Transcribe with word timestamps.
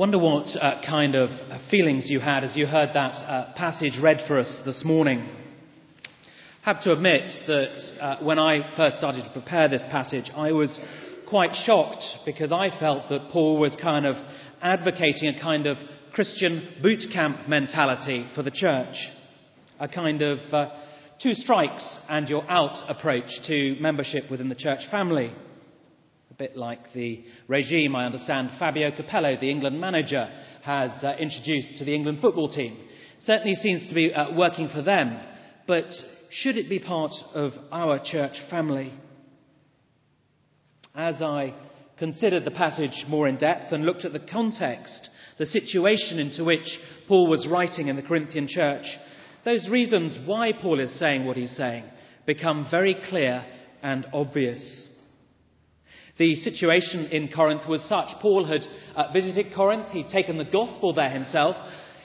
Wonder 0.00 0.18
what 0.18 0.46
uh, 0.58 0.80
kind 0.88 1.14
of 1.14 1.28
feelings 1.70 2.06
you 2.08 2.20
had 2.20 2.42
as 2.42 2.56
you 2.56 2.64
heard 2.64 2.88
that 2.94 3.16
uh, 3.16 3.52
passage 3.54 3.98
read 4.02 4.22
for 4.26 4.38
us 4.38 4.62
this 4.64 4.82
morning. 4.82 5.28
I 6.64 6.72
Have 6.72 6.80
to 6.84 6.92
admit 6.92 7.28
that 7.46 7.76
uh, 8.00 8.16
when 8.24 8.38
I 8.38 8.74
first 8.78 8.96
started 8.96 9.24
to 9.24 9.30
prepare 9.30 9.68
this 9.68 9.84
passage, 9.90 10.30
I 10.34 10.52
was 10.52 10.80
quite 11.28 11.50
shocked 11.66 12.02
because 12.24 12.50
I 12.50 12.70
felt 12.80 13.10
that 13.10 13.28
Paul 13.30 13.58
was 13.58 13.76
kind 13.76 14.06
of 14.06 14.16
advocating 14.62 15.28
a 15.28 15.38
kind 15.38 15.66
of 15.66 15.76
Christian 16.14 16.76
boot 16.82 17.04
camp 17.12 17.46
mentality 17.46 18.26
for 18.34 18.42
the 18.42 18.50
church, 18.50 18.96
a 19.78 19.86
kind 19.86 20.22
of 20.22 20.38
uh, 20.50 20.68
two 21.22 21.34
strikes 21.34 21.98
and 22.08 22.26
you're 22.26 22.50
out 22.50 22.72
approach 22.88 23.28
to 23.48 23.76
membership 23.80 24.30
within 24.30 24.48
the 24.48 24.54
church 24.54 24.80
family 24.90 25.30
bit 26.38 26.56
like 26.56 26.92
the 26.94 27.24
regime 27.48 27.96
I 27.96 28.06
understand 28.06 28.50
Fabio 28.58 28.90
Capello, 28.90 29.36
the 29.40 29.50
England 29.50 29.80
manager, 29.80 30.28
has 30.62 30.90
uh, 31.02 31.14
introduced 31.18 31.78
to 31.78 31.84
the 31.84 31.94
England 31.94 32.18
football 32.20 32.48
team. 32.48 32.76
Certainly 33.20 33.54
seems 33.56 33.88
to 33.88 33.94
be 33.94 34.12
uh, 34.12 34.34
working 34.34 34.68
for 34.68 34.82
them, 34.82 35.20
but 35.66 35.90
should 36.30 36.56
it 36.56 36.68
be 36.68 36.78
part 36.78 37.12
of 37.34 37.52
our 37.72 38.00
church 38.02 38.36
family? 38.48 38.92
As 40.94 41.20
I 41.20 41.54
considered 41.98 42.44
the 42.44 42.50
passage 42.50 43.04
more 43.08 43.28
in 43.28 43.36
depth 43.36 43.72
and 43.72 43.84
looked 43.84 44.04
at 44.04 44.12
the 44.12 44.26
context, 44.32 45.10
the 45.38 45.46
situation 45.46 46.18
into 46.18 46.44
which 46.44 46.78
Paul 47.08 47.28
was 47.28 47.46
writing 47.50 47.88
in 47.88 47.96
the 47.96 48.02
Corinthian 48.02 48.46
church, 48.48 48.84
those 49.44 49.68
reasons 49.68 50.18
why 50.26 50.52
Paul 50.52 50.80
is 50.80 50.98
saying 50.98 51.24
what 51.24 51.36
he's 51.36 51.56
saying 51.56 51.84
become 52.26 52.66
very 52.70 52.96
clear 53.08 53.44
and 53.82 54.06
obvious. 54.12 54.88
The 56.20 56.34
situation 56.34 57.06
in 57.06 57.28
Corinth 57.28 57.66
was 57.66 57.82
such. 57.88 58.08
Paul 58.20 58.44
had 58.44 58.60
uh, 58.94 59.10
visited 59.10 59.54
Corinth, 59.54 59.88
he'd 59.88 60.08
taken 60.08 60.36
the 60.36 60.44
gospel 60.44 60.92
there 60.92 61.08
himself. 61.08 61.56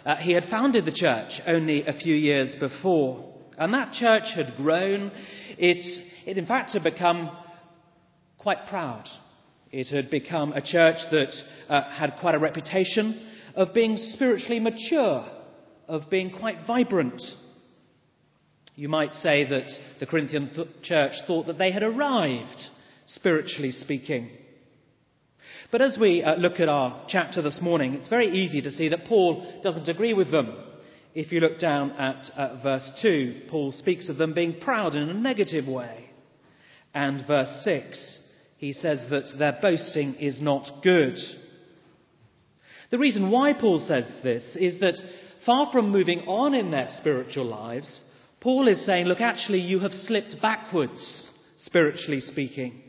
Uh, 0.05 0.15
he 0.15 0.31
had 0.31 0.45
founded 0.45 0.85
the 0.85 0.93
church 0.93 1.41
only 1.45 1.85
a 1.85 1.91
few 1.91 2.15
years 2.15 2.55
before. 2.57 3.35
And 3.57 3.73
that 3.73 3.91
church 3.91 4.23
had 4.33 4.55
grown. 4.55 5.11
It, 5.57 5.83
it 6.25 6.37
in 6.37 6.45
fact, 6.45 6.71
had 6.71 6.83
become 6.85 7.29
quite 8.37 8.67
proud. 8.67 9.03
It 9.69 9.93
had 9.93 10.09
become 10.09 10.53
a 10.53 10.61
church 10.61 10.99
that 11.11 11.33
uh, 11.67 11.81
had 11.91 12.15
quite 12.21 12.35
a 12.35 12.39
reputation 12.39 13.31
of 13.53 13.73
being 13.73 13.97
spiritually 13.97 14.61
mature, 14.61 15.25
of 15.89 16.09
being 16.09 16.31
quite 16.31 16.59
vibrant. 16.65 17.21
You 18.75 18.87
might 18.87 19.13
say 19.15 19.43
that 19.43 19.67
the 19.99 20.05
Corinthian 20.05 20.51
th- 20.55 20.69
church 20.83 21.15
thought 21.27 21.47
that 21.47 21.57
they 21.57 21.73
had 21.73 21.83
arrived 21.83 22.69
spiritually 23.05 23.71
speaking. 23.71 24.29
But 25.71 25.81
as 25.81 25.97
we 25.99 26.23
uh, 26.23 26.35
look 26.35 26.59
at 26.59 26.69
our 26.69 27.05
chapter 27.07 27.41
this 27.41 27.59
morning, 27.61 27.93
it's 27.93 28.09
very 28.09 28.29
easy 28.29 28.61
to 28.61 28.71
see 28.71 28.89
that 28.89 29.05
Paul 29.07 29.59
doesn't 29.63 29.89
agree 29.89 30.13
with 30.13 30.31
them. 30.31 30.55
If 31.13 31.31
you 31.31 31.39
look 31.39 31.59
down 31.59 31.91
at 31.91 32.25
uh, 32.35 32.61
verse 32.61 32.91
2, 33.01 33.43
Paul 33.49 33.71
speaks 33.71 34.09
of 34.09 34.17
them 34.17 34.33
being 34.33 34.59
proud 34.59 34.95
in 34.95 35.09
a 35.09 35.13
negative 35.13 35.67
way. 35.67 36.09
And 36.93 37.25
verse 37.27 37.61
6, 37.63 38.19
he 38.57 38.73
says 38.73 39.05
that 39.09 39.25
their 39.37 39.57
boasting 39.61 40.15
is 40.15 40.41
not 40.41 40.83
good. 40.83 41.17
The 42.91 42.97
reason 42.97 43.31
why 43.31 43.53
Paul 43.53 43.79
says 43.79 44.09
this 44.23 44.55
is 44.59 44.79
that 44.79 44.95
far 45.45 45.71
from 45.71 45.91
moving 45.91 46.21
on 46.21 46.53
in 46.53 46.71
their 46.71 46.87
spiritual 46.89 47.45
lives, 47.45 48.01
Paul 48.39 48.67
is 48.67 48.85
saying, 48.85 49.07
look, 49.07 49.21
actually, 49.21 49.59
you 49.59 49.79
have 49.79 49.91
slipped 49.91 50.35
backwards, 50.41 51.29
spiritually 51.57 52.19
speaking 52.19 52.81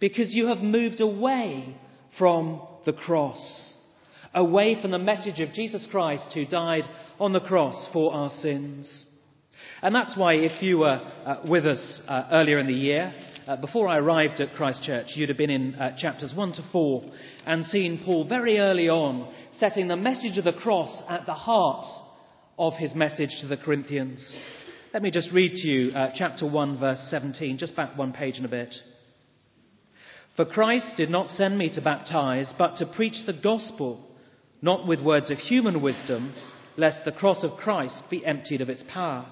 because 0.00 0.34
you 0.34 0.48
have 0.48 0.58
moved 0.58 1.00
away 1.00 1.76
from 2.18 2.60
the 2.84 2.92
cross, 2.92 3.74
away 4.34 4.80
from 4.80 4.90
the 4.90 4.98
message 4.98 5.40
of 5.40 5.52
Jesus 5.52 5.86
Christ 5.90 6.32
who 6.34 6.46
died 6.46 6.84
on 7.18 7.32
the 7.32 7.40
cross 7.40 7.88
for 7.92 8.12
our 8.14 8.30
sins. 8.30 9.06
And 9.82 9.94
that's 9.94 10.16
why, 10.16 10.34
if 10.34 10.62
you 10.62 10.78
were 10.78 11.00
uh, 11.26 11.42
with 11.48 11.66
us 11.66 12.00
uh, 12.06 12.28
earlier 12.30 12.58
in 12.58 12.66
the 12.66 12.72
year, 12.72 13.12
uh, 13.46 13.56
before 13.56 13.88
I 13.88 13.98
arrived 13.98 14.40
at 14.40 14.54
Christchurch, 14.54 15.06
you'd 15.14 15.30
have 15.30 15.38
been 15.38 15.50
in 15.50 15.74
uh, 15.74 15.96
chapters 15.96 16.32
1 16.34 16.52
to 16.54 16.62
4 16.70 17.04
and 17.46 17.64
seen 17.64 18.02
Paul 18.04 18.28
very 18.28 18.58
early 18.58 18.88
on 18.88 19.32
setting 19.52 19.88
the 19.88 19.96
message 19.96 20.36
of 20.38 20.44
the 20.44 20.52
cross 20.52 21.02
at 21.08 21.26
the 21.26 21.34
heart 21.34 21.86
of 22.58 22.74
his 22.74 22.94
message 22.94 23.30
to 23.40 23.46
the 23.46 23.56
Corinthians. 23.56 24.36
Let 24.92 25.02
me 25.02 25.10
just 25.10 25.32
read 25.32 25.54
to 25.54 25.66
you 25.66 25.92
uh, 25.92 26.10
chapter 26.14 26.46
1, 26.46 26.78
verse 26.78 27.00
17, 27.10 27.58
just 27.58 27.74
back 27.74 27.96
one 27.96 28.12
page 28.12 28.36
and 28.36 28.46
a 28.46 28.48
bit. 28.48 28.74
For 30.38 30.44
Christ 30.44 30.96
did 30.96 31.10
not 31.10 31.30
send 31.30 31.58
me 31.58 31.68
to 31.70 31.80
baptize, 31.80 32.54
but 32.56 32.76
to 32.76 32.86
preach 32.86 33.26
the 33.26 33.32
gospel, 33.32 34.06
not 34.62 34.86
with 34.86 35.02
words 35.02 35.32
of 35.32 35.38
human 35.38 35.82
wisdom, 35.82 36.32
lest 36.76 37.04
the 37.04 37.10
cross 37.10 37.42
of 37.42 37.58
Christ 37.58 38.04
be 38.08 38.24
emptied 38.24 38.60
of 38.60 38.68
its 38.68 38.84
power. 38.88 39.26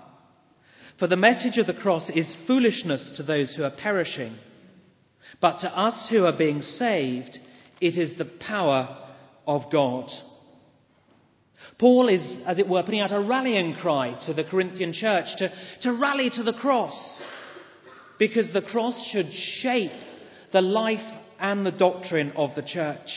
For 0.99 1.07
the 1.07 1.15
message 1.15 1.59
of 1.59 1.69
the 1.69 1.81
cross 1.81 2.11
is 2.13 2.35
foolishness 2.49 3.13
to 3.19 3.23
those 3.23 3.55
who 3.55 3.63
are 3.63 3.71
perishing, 3.71 4.35
but 5.41 5.61
to 5.61 5.69
us 5.69 6.09
who 6.11 6.25
are 6.25 6.37
being 6.37 6.61
saved, 6.61 7.39
it 7.81 7.97
is 7.97 8.19
the 8.19 8.25
power 8.25 9.13
of 9.47 9.71
God. 9.71 10.11
Paul 11.79 12.09
is, 12.09 12.39
as 12.49 12.59
it 12.59 12.69
were, 12.69 12.83
putting 12.83 13.01
out 13.01 13.13
a 13.13 13.21
rallying 13.21 13.75
cry 13.75 14.19
to 14.27 14.35
the 14.35 14.43
Corinthian 14.43 14.93
church 14.93 15.27
to, 15.37 15.53
to 15.83 15.93
rally 15.93 16.31
to 16.31 16.43
the 16.43 16.53
cross, 16.53 17.23
because 18.19 18.53
the 18.53 18.63
cross 18.63 19.09
should 19.13 19.33
shape 19.33 19.93
the 20.57 20.63
life 20.63 21.13
and 21.39 21.67
the 21.67 21.71
doctrine 21.71 22.33
of 22.35 22.49
the 22.57 22.63
church. 22.63 23.11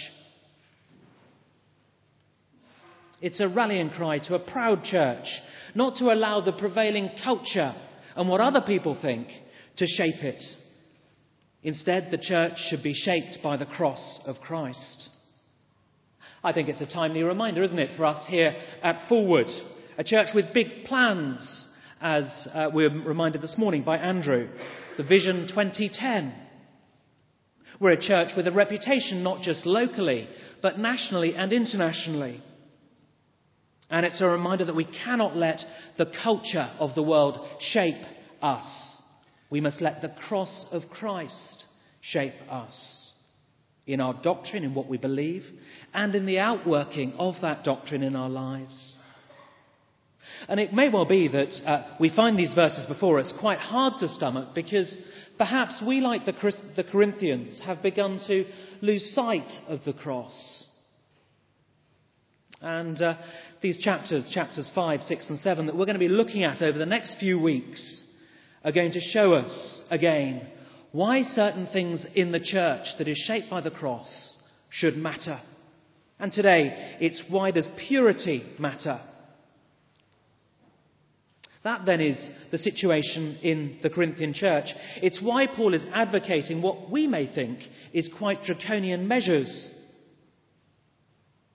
It's 3.21 3.39
a 3.39 3.47
rallying 3.47 3.91
cry 3.91 4.19
to 4.27 4.35
a 4.35 4.51
proud 4.51 4.83
church, 4.83 5.25
not 5.73 5.95
to 5.99 6.11
allow 6.11 6.41
the 6.41 6.51
prevailing 6.51 7.11
culture 7.23 7.73
and 8.17 8.27
what 8.27 8.41
other 8.41 8.59
people 8.59 8.99
think 9.01 9.29
to 9.77 9.87
shape 9.87 10.21
it. 10.21 10.43
Instead, 11.63 12.09
the 12.11 12.17
church 12.17 12.57
should 12.69 12.83
be 12.83 12.93
shaped 12.93 13.37
by 13.41 13.55
the 13.55 13.65
cross 13.65 14.19
of 14.25 14.35
Christ. 14.41 15.07
I 16.43 16.51
think 16.51 16.67
it's 16.67 16.81
a 16.81 16.93
timely 16.93 17.23
reminder, 17.23 17.63
isn't 17.63 17.79
it, 17.79 17.95
for 17.95 18.03
us 18.03 18.27
here 18.27 18.53
at 18.83 19.07
Forward, 19.07 19.47
a 19.97 20.03
church 20.03 20.27
with 20.35 20.53
big 20.53 20.83
plans, 20.83 21.67
as 22.01 22.49
uh, 22.53 22.69
we 22.73 22.85
were 22.85 23.01
reminded 23.07 23.41
this 23.41 23.55
morning 23.57 23.83
by 23.85 23.95
Andrew, 23.95 24.49
the 24.97 25.03
Vision 25.03 25.47
2010. 25.47 26.48
We're 27.79 27.91
a 27.91 28.01
church 28.01 28.31
with 28.35 28.45
a 28.47 28.51
reputation 28.51 29.23
not 29.23 29.41
just 29.41 29.65
locally, 29.65 30.27
but 30.61 30.77
nationally 30.79 31.35
and 31.35 31.53
internationally. 31.53 32.43
And 33.89 34.05
it's 34.05 34.21
a 34.21 34.27
reminder 34.27 34.65
that 34.65 34.75
we 34.75 34.85
cannot 34.85 35.35
let 35.35 35.61
the 35.97 36.11
culture 36.23 36.69
of 36.79 36.93
the 36.93 37.03
world 37.03 37.39
shape 37.59 38.03
us. 38.41 38.97
We 39.49 39.61
must 39.61 39.81
let 39.81 40.01
the 40.01 40.13
cross 40.27 40.65
of 40.71 40.83
Christ 40.91 41.65
shape 42.01 42.35
us 42.49 43.13
in 43.87 44.01
our 44.01 44.13
doctrine, 44.21 44.63
in 44.63 44.75
what 44.75 44.87
we 44.87 44.97
believe, 44.97 45.43
and 45.93 46.13
in 46.13 46.27
the 46.27 46.37
outworking 46.37 47.13
of 47.17 47.35
that 47.41 47.63
doctrine 47.63 48.03
in 48.03 48.15
our 48.15 48.29
lives. 48.29 48.97
And 50.49 50.59
it 50.59 50.73
may 50.73 50.89
well 50.89 51.05
be 51.05 51.29
that 51.29 51.53
uh, 51.65 51.95
we 51.99 52.13
find 52.13 52.37
these 52.37 52.53
verses 52.53 52.85
before 52.87 53.19
us 53.19 53.33
quite 53.39 53.59
hard 53.59 53.93
to 53.99 54.09
stomach 54.09 54.49
because 54.53 54.97
Perhaps 55.39 55.81
we, 55.87 56.01
like 56.01 56.25
the, 56.25 56.33
the 56.75 56.83
Corinthians, 56.83 57.61
have 57.65 57.81
begun 57.81 58.19
to 58.27 58.45
lose 58.81 59.13
sight 59.15 59.49
of 59.69 59.79
the 59.85 59.93
cross. 59.93 60.67
And 62.61 63.01
uh, 63.01 63.13
these 63.61 63.79
chapters, 63.79 64.29
chapters 64.33 64.69
5, 64.75 64.99
6, 64.99 65.29
and 65.29 65.39
7, 65.39 65.65
that 65.65 65.77
we're 65.77 65.85
going 65.85 65.93
to 65.93 65.99
be 65.99 66.09
looking 66.09 66.43
at 66.43 66.61
over 66.61 66.77
the 66.77 66.85
next 66.85 67.19
few 67.21 67.39
weeks, 67.39 68.03
are 68.65 68.73
going 68.73 68.91
to 68.91 68.99
show 68.99 69.33
us 69.33 69.81
again 69.89 70.45
why 70.91 71.21
certain 71.21 71.67
things 71.67 72.05
in 72.15 72.33
the 72.33 72.41
church 72.41 72.85
that 72.97 73.07
is 73.07 73.23
shaped 73.25 73.49
by 73.49 73.61
the 73.61 73.71
cross 73.71 74.35
should 74.69 74.97
matter. 74.97 75.39
And 76.19 76.33
today, 76.33 76.97
it's 76.99 77.23
why 77.29 77.51
does 77.51 77.69
purity 77.87 78.43
matter? 78.59 78.99
That 81.63 81.85
then 81.85 81.99
is 81.99 82.29
the 82.51 82.57
situation 82.57 83.37
in 83.41 83.79
the 83.83 83.89
Corinthian 83.89 84.33
church. 84.33 84.67
It's 85.01 85.21
why 85.21 85.45
Paul 85.47 85.73
is 85.73 85.85
advocating 85.93 86.61
what 86.61 86.89
we 86.89 87.05
may 87.05 87.33
think 87.33 87.59
is 87.91 88.09
quite 88.17 88.43
draconian 88.43 89.07
measures. 89.07 89.71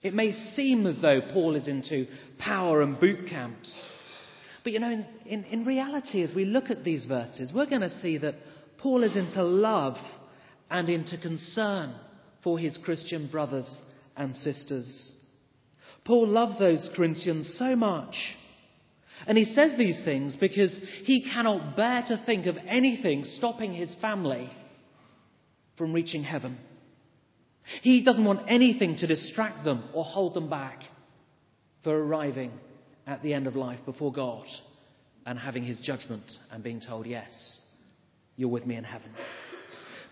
It 0.03 0.13
may 0.13 0.33
seem 0.33 0.85
as 0.85 1.01
though 1.01 1.21
Paul 1.33 1.55
is 1.55 1.67
into 1.67 2.05
power 2.37 2.83
and 2.83 2.99
boot 2.99 3.27
camps. 3.27 3.89
But 4.63 4.73
you 4.73 4.79
know, 4.79 4.91
in, 4.91 5.07
in, 5.25 5.43
in 5.45 5.65
reality, 5.65 6.21
as 6.21 6.35
we 6.35 6.45
look 6.45 6.69
at 6.69 6.83
these 6.83 7.05
verses, 7.05 7.51
we're 7.53 7.69
going 7.69 7.81
to 7.81 7.99
see 8.01 8.19
that 8.19 8.35
Paul 8.77 9.03
is 9.03 9.17
into 9.17 9.41
love 9.41 9.95
and 10.69 10.87
into 10.87 11.17
concern 11.17 11.95
for 12.43 12.59
his 12.59 12.77
Christian 12.77 13.27
brothers 13.27 13.81
and 14.15 14.35
sisters. 14.35 15.11
Paul 16.03 16.27
loved 16.27 16.59
those 16.59 16.87
Corinthians 16.95 17.55
so 17.57 17.75
much 17.75 18.15
and 19.27 19.37
he 19.37 19.45
says 19.45 19.77
these 19.77 20.01
things 20.03 20.35
because 20.35 20.79
he 21.03 21.23
cannot 21.23 21.75
bear 21.75 22.03
to 22.07 22.21
think 22.25 22.45
of 22.45 22.57
anything 22.67 23.23
stopping 23.23 23.73
his 23.73 23.93
family 24.01 24.49
from 25.77 25.93
reaching 25.93 26.23
heaven. 26.23 26.57
He 27.81 28.03
doesn't 28.03 28.23
want 28.23 28.45
anything 28.47 28.97
to 28.97 29.07
distract 29.07 29.65
them 29.65 29.85
or 29.93 30.03
hold 30.03 30.35
them 30.35 30.49
back 30.49 30.81
for 31.83 31.97
arriving 31.97 32.51
at 33.07 33.23
the 33.23 33.33
end 33.33 33.47
of 33.47 33.55
life 33.55 33.79
before 33.85 34.11
God 34.11 34.45
and 35.25 35.39
having 35.39 35.63
his 35.63 35.79
judgment 35.79 36.31
and 36.51 36.63
being 36.63 36.79
told, 36.79 37.07
Yes, 37.07 37.59
you're 38.35 38.49
with 38.49 38.65
me 38.65 38.75
in 38.75 38.83
heaven. 38.83 39.09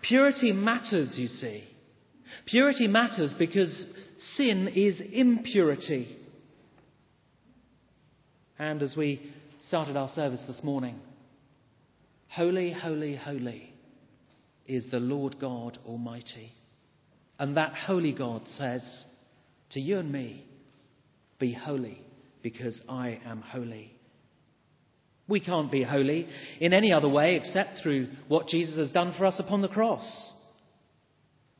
Purity 0.02 0.52
matters, 0.52 1.14
you 1.16 1.28
see. 1.28 1.64
Purity 2.46 2.88
matters 2.88 3.34
because 3.38 3.86
sin 4.34 4.68
is 4.74 5.00
impurity. 5.12 6.08
And 8.58 8.82
as 8.82 8.94
we 8.96 9.32
started 9.66 9.96
our 9.96 10.08
service 10.08 10.44
this 10.46 10.62
morning, 10.62 10.98
holy, 12.28 12.72
holy, 12.72 13.16
holy 13.16 13.74
is 14.66 14.90
the 14.90 15.00
Lord 15.00 15.40
God 15.40 15.78
Almighty. 15.86 16.52
And 17.38 17.56
that 17.56 17.74
holy 17.74 18.12
God 18.12 18.42
says 18.46 19.06
to 19.70 19.80
you 19.80 19.98
and 19.98 20.10
me, 20.12 20.44
Be 21.38 21.52
holy 21.52 22.00
because 22.42 22.80
I 22.88 23.20
am 23.26 23.40
holy. 23.40 23.92
We 25.26 25.40
can't 25.40 25.72
be 25.72 25.82
holy 25.82 26.28
in 26.60 26.72
any 26.72 26.92
other 26.92 27.08
way 27.08 27.36
except 27.36 27.80
through 27.82 28.08
what 28.28 28.46
Jesus 28.46 28.76
has 28.76 28.92
done 28.92 29.14
for 29.16 29.26
us 29.26 29.40
upon 29.40 29.62
the 29.62 29.68
cross. 29.68 30.32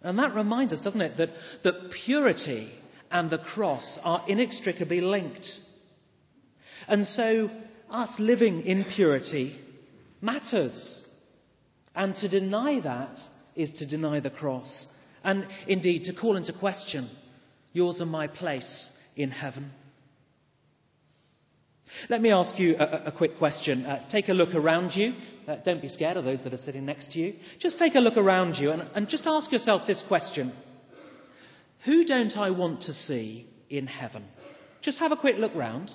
And 0.03 0.19
that 0.19 0.35
reminds 0.35 0.75
us, 0.75 0.83
doesn't 0.83 1.01
it, 1.01 1.17
that, 1.17 1.31
that 1.65 1.91
purity 2.05 2.71
and 3.11 3.31
the 3.31 3.39
cross 3.39 3.99
are 4.05 4.23
inextricably 4.29 5.01
linked. 5.01 5.47
And 6.89 7.07
so, 7.07 7.51
us 7.91 8.15
living 8.19 8.63
in 8.63 8.85
purity 8.95 9.59
matters. 10.21 11.03
And 11.95 12.15
to 12.17 12.29
deny 12.29 12.81
that 12.81 13.19
is 13.55 13.73
to 13.79 13.87
deny 13.87 14.21
the 14.21 14.31
cross. 14.31 14.87
And 15.23 15.47
indeed, 15.69 16.05
to 16.05 16.15
call 16.15 16.37
into 16.37 16.53
question 16.59 17.11
yours 17.73 18.01
and 18.01 18.11
my 18.11 18.27
place 18.27 18.91
in 19.17 19.31
heaven. 19.31 19.71
Let 22.09 22.21
me 22.21 22.31
ask 22.31 22.59
you 22.59 22.77
a, 22.77 23.07
a 23.07 23.13
quick 23.13 23.39
question. 23.39 23.87
Uh, 23.87 24.09
take 24.11 24.29
a 24.29 24.33
look 24.33 24.55
around 24.55 24.93
you. 24.95 25.13
Uh, 25.47 25.57
don't 25.65 25.83
be 25.83 25.89
scared 25.89 26.17
of 26.17 26.25
those 26.25 26.43
that 26.45 26.55
are 26.55 26.59
sitting 26.59 26.87
next 26.87 27.13
to 27.13 27.19
you. 27.19 27.35
Just 27.59 27.79
take 27.79 27.95
a 27.95 28.01
look 28.01 28.17
around 28.17 28.57
you 28.57 28.71
and, 28.71 28.83
and 28.95 29.09
just 29.09 29.27
ask 29.27 29.53
yourself 29.53 29.83
this 29.87 30.03
question 30.09 30.53
Who 31.85 32.05
don't 32.05 32.37
I 32.37 32.51
want 32.51 32.83
to 32.83 32.93
see 32.93 33.47
in 33.71 33.87
heaven? 33.87 34.25
Just 34.83 34.99
have 34.99 35.13
a 35.13 35.17
quick 35.17 35.37
look 35.39 35.55
round. 35.55 35.91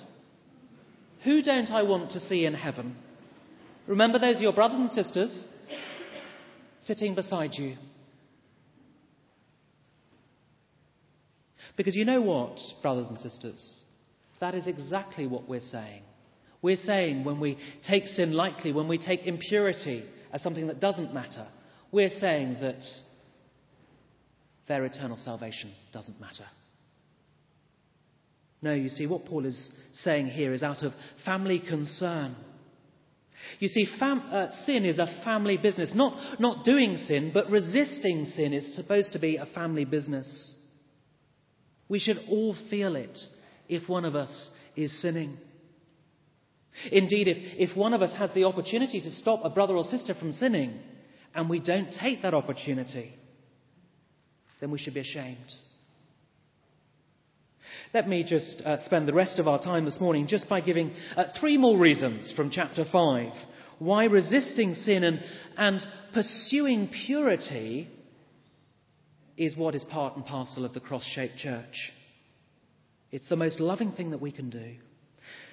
Who 1.24 1.42
don't 1.42 1.70
I 1.70 1.82
want 1.82 2.10
to 2.12 2.20
see 2.20 2.44
in 2.44 2.54
heaven? 2.54 2.96
Remember, 3.86 4.18
those 4.18 4.40
your 4.40 4.52
brothers 4.52 4.78
and 4.78 4.90
sisters 4.90 5.44
sitting 6.84 7.14
beside 7.14 7.54
you. 7.54 7.76
Because 11.76 11.96
you 11.96 12.04
know 12.04 12.20
what, 12.20 12.58
brothers 12.82 13.08
and 13.08 13.18
sisters? 13.18 13.84
That 14.40 14.54
is 14.54 14.66
exactly 14.66 15.26
what 15.26 15.48
we're 15.48 15.60
saying. 15.60 16.02
We're 16.62 16.76
saying 16.76 17.24
when 17.24 17.40
we 17.40 17.58
take 17.86 18.06
sin 18.06 18.32
lightly, 18.32 18.72
when 18.72 18.88
we 18.88 18.98
take 18.98 19.26
impurity 19.26 20.04
as 20.32 20.42
something 20.42 20.66
that 20.66 20.80
doesn't 20.80 21.14
matter, 21.14 21.46
we're 21.90 22.10
saying 22.10 22.58
that 22.60 22.82
their 24.68 24.84
eternal 24.84 25.16
salvation 25.16 25.72
doesn't 25.92 26.20
matter. 26.20 26.44
No, 28.62 28.74
you 28.74 28.88
see, 28.90 29.06
what 29.06 29.24
Paul 29.24 29.46
is 29.46 29.70
saying 29.92 30.28
here 30.28 30.52
is 30.52 30.62
out 30.62 30.82
of 30.82 30.92
family 31.24 31.60
concern. 31.60 32.36
You 33.58 33.68
see, 33.68 33.86
fam- 33.98 34.22
uh, 34.30 34.50
sin 34.64 34.84
is 34.84 34.98
a 34.98 35.22
family 35.24 35.56
business. 35.56 35.92
Not, 35.94 36.40
not 36.40 36.64
doing 36.64 36.96
sin, 36.96 37.30
but 37.32 37.50
resisting 37.50 38.26
sin 38.26 38.52
is 38.52 38.76
supposed 38.76 39.14
to 39.14 39.18
be 39.18 39.36
a 39.36 39.46
family 39.46 39.84
business. 39.86 40.54
We 41.88 41.98
should 41.98 42.18
all 42.28 42.54
feel 42.68 42.96
it 42.96 43.18
if 43.68 43.88
one 43.88 44.04
of 44.04 44.14
us 44.14 44.50
is 44.76 45.00
sinning. 45.00 45.38
Indeed, 46.92 47.28
if, 47.28 47.70
if 47.70 47.76
one 47.76 47.94
of 47.94 48.02
us 48.02 48.16
has 48.18 48.32
the 48.34 48.44
opportunity 48.44 49.00
to 49.00 49.10
stop 49.10 49.40
a 49.42 49.50
brother 49.50 49.74
or 49.74 49.84
sister 49.84 50.14
from 50.14 50.32
sinning 50.32 50.78
and 51.34 51.48
we 51.48 51.60
don't 51.60 51.90
take 52.00 52.22
that 52.22 52.34
opportunity, 52.34 53.12
then 54.60 54.70
we 54.70 54.78
should 54.78 54.94
be 54.94 55.00
ashamed. 55.00 55.52
Let 57.92 58.08
me 58.08 58.22
just 58.22 58.62
uh, 58.64 58.84
spend 58.84 59.08
the 59.08 59.12
rest 59.12 59.40
of 59.40 59.48
our 59.48 59.60
time 59.60 59.84
this 59.84 60.00
morning 60.00 60.28
just 60.28 60.48
by 60.48 60.60
giving 60.60 60.92
uh, 61.16 61.24
three 61.40 61.58
more 61.58 61.76
reasons 61.76 62.32
from 62.36 62.50
chapter 62.50 62.84
5 62.84 63.32
why 63.80 64.04
resisting 64.04 64.74
sin 64.74 65.02
and, 65.02 65.20
and 65.56 65.84
pursuing 66.14 66.88
purity 67.06 67.88
is 69.36 69.56
what 69.56 69.74
is 69.74 69.82
part 69.84 70.14
and 70.14 70.24
parcel 70.24 70.64
of 70.64 70.72
the 70.72 70.78
cross 70.78 71.04
shaped 71.14 71.38
church. 71.38 71.90
It's 73.10 73.28
the 73.28 73.36
most 73.36 73.58
loving 73.58 73.90
thing 73.90 74.10
that 74.10 74.20
we 74.20 74.30
can 74.30 74.50
do. 74.50 74.76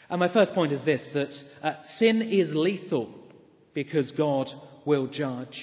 And 0.07 0.19
my 0.19 0.31
first 0.31 0.53
point 0.53 0.73
is 0.73 0.85
this 0.85 1.09
that 1.15 1.33
uh, 1.63 1.81
sin 1.97 2.21
is 2.21 2.53
lethal 2.53 3.09
because 3.73 4.11
God 4.11 4.47
will 4.85 5.07
judge. 5.07 5.57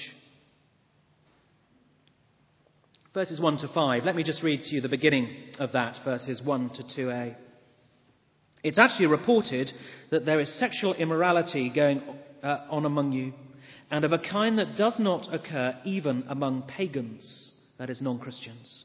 Verses 3.15 3.39
1 3.39 3.59
to 3.59 3.69
5. 3.69 4.03
Let 4.03 4.17
me 4.17 4.23
just 4.23 4.43
read 4.43 4.61
to 4.63 4.75
you 4.75 4.81
the 4.81 4.89
beginning 4.89 5.29
of 5.57 5.71
that, 5.71 5.95
verses 6.03 6.41
1 6.43 6.71
to 6.71 6.83
2a. 6.83 7.33
It's 8.61 8.77
actually 8.77 9.05
reported 9.05 9.71
that 10.11 10.25
there 10.25 10.41
is 10.41 10.59
sexual 10.59 10.93
immorality 10.93 11.71
going 11.73 12.01
uh, 12.43 12.67
on 12.69 12.83
among 12.83 13.13
you, 13.13 13.31
and 13.89 14.03
of 14.03 14.11
a 14.11 14.17
kind 14.17 14.59
that 14.59 14.75
does 14.75 14.99
not 14.99 15.33
occur 15.33 15.77
even 15.85 16.25
among 16.27 16.63
pagans, 16.63 17.53
that 17.79 17.89
is, 17.89 18.01
non 18.01 18.19
Christians. 18.19 18.83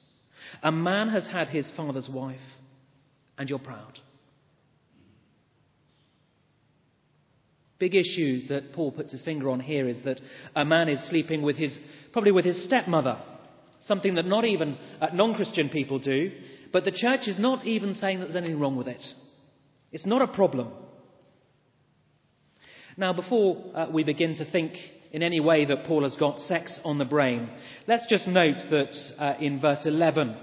A 0.62 0.70
man 0.70 1.08
has 1.08 1.26
had 1.26 1.48
his 1.48 1.72
father's 1.76 2.08
wife, 2.08 2.38
and 3.36 3.50
you're 3.50 3.58
proud. 3.58 3.98
big 7.80 7.94
issue 7.94 8.46
that 8.48 8.74
Paul 8.74 8.92
puts 8.92 9.10
his 9.10 9.24
finger 9.24 9.48
on 9.48 9.58
here 9.58 9.88
is 9.88 10.04
that 10.04 10.20
a 10.54 10.66
man 10.66 10.90
is 10.90 11.08
sleeping 11.08 11.40
with 11.40 11.56
his, 11.56 11.78
probably 12.12 12.30
with 12.30 12.44
his 12.44 12.62
stepmother, 12.66 13.18
something 13.80 14.14
that 14.14 14.26
not 14.26 14.44
even 14.44 14.76
uh, 15.00 15.08
non 15.12 15.34
Christian 15.34 15.68
people 15.68 15.98
do, 15.98 16.32
but 16.72 16.84
the 16.84 16.92
church 16.92 17.26
is 17.26 17.38
not 17.38 17.66
even 17.66 17.94
saying 17.94 18.20
that 18.20 18.26
there's 18.26 18.36
anything 18.36 18.60
wrong 18.60 18.76
with 18.76 18.88
it. 18.88 19.02
It's 19.92 20.06
not 20.06 20.22
a 20.22 20.28
problem. 20.28 20.72
Now, 22.96 23.12
before 23.12 23.64
uh, 23.74 23.88
we 23.92 24.04
begin 24.04 24.36
to 24.36 24.50
think 24.50 24.74
in 25.12 25.22
any 25.22 25.40
way 25.40 25.64
that 25.64 25.84
Paul 25.86 26.04
has 26.04 26.16
got 26.16 26.38
sex 26.40 26.80
on 26.84 26.98
the 26.98 27.04
brain, 27.04 27.48
let's 27.86 28.06
just 28.08 28.28
note 28.28 28.58
that 28.70 28.94
uh, 29.18 29.34
in 29.40 29.60
verse 29.60 29.82
11, 29.84 30.36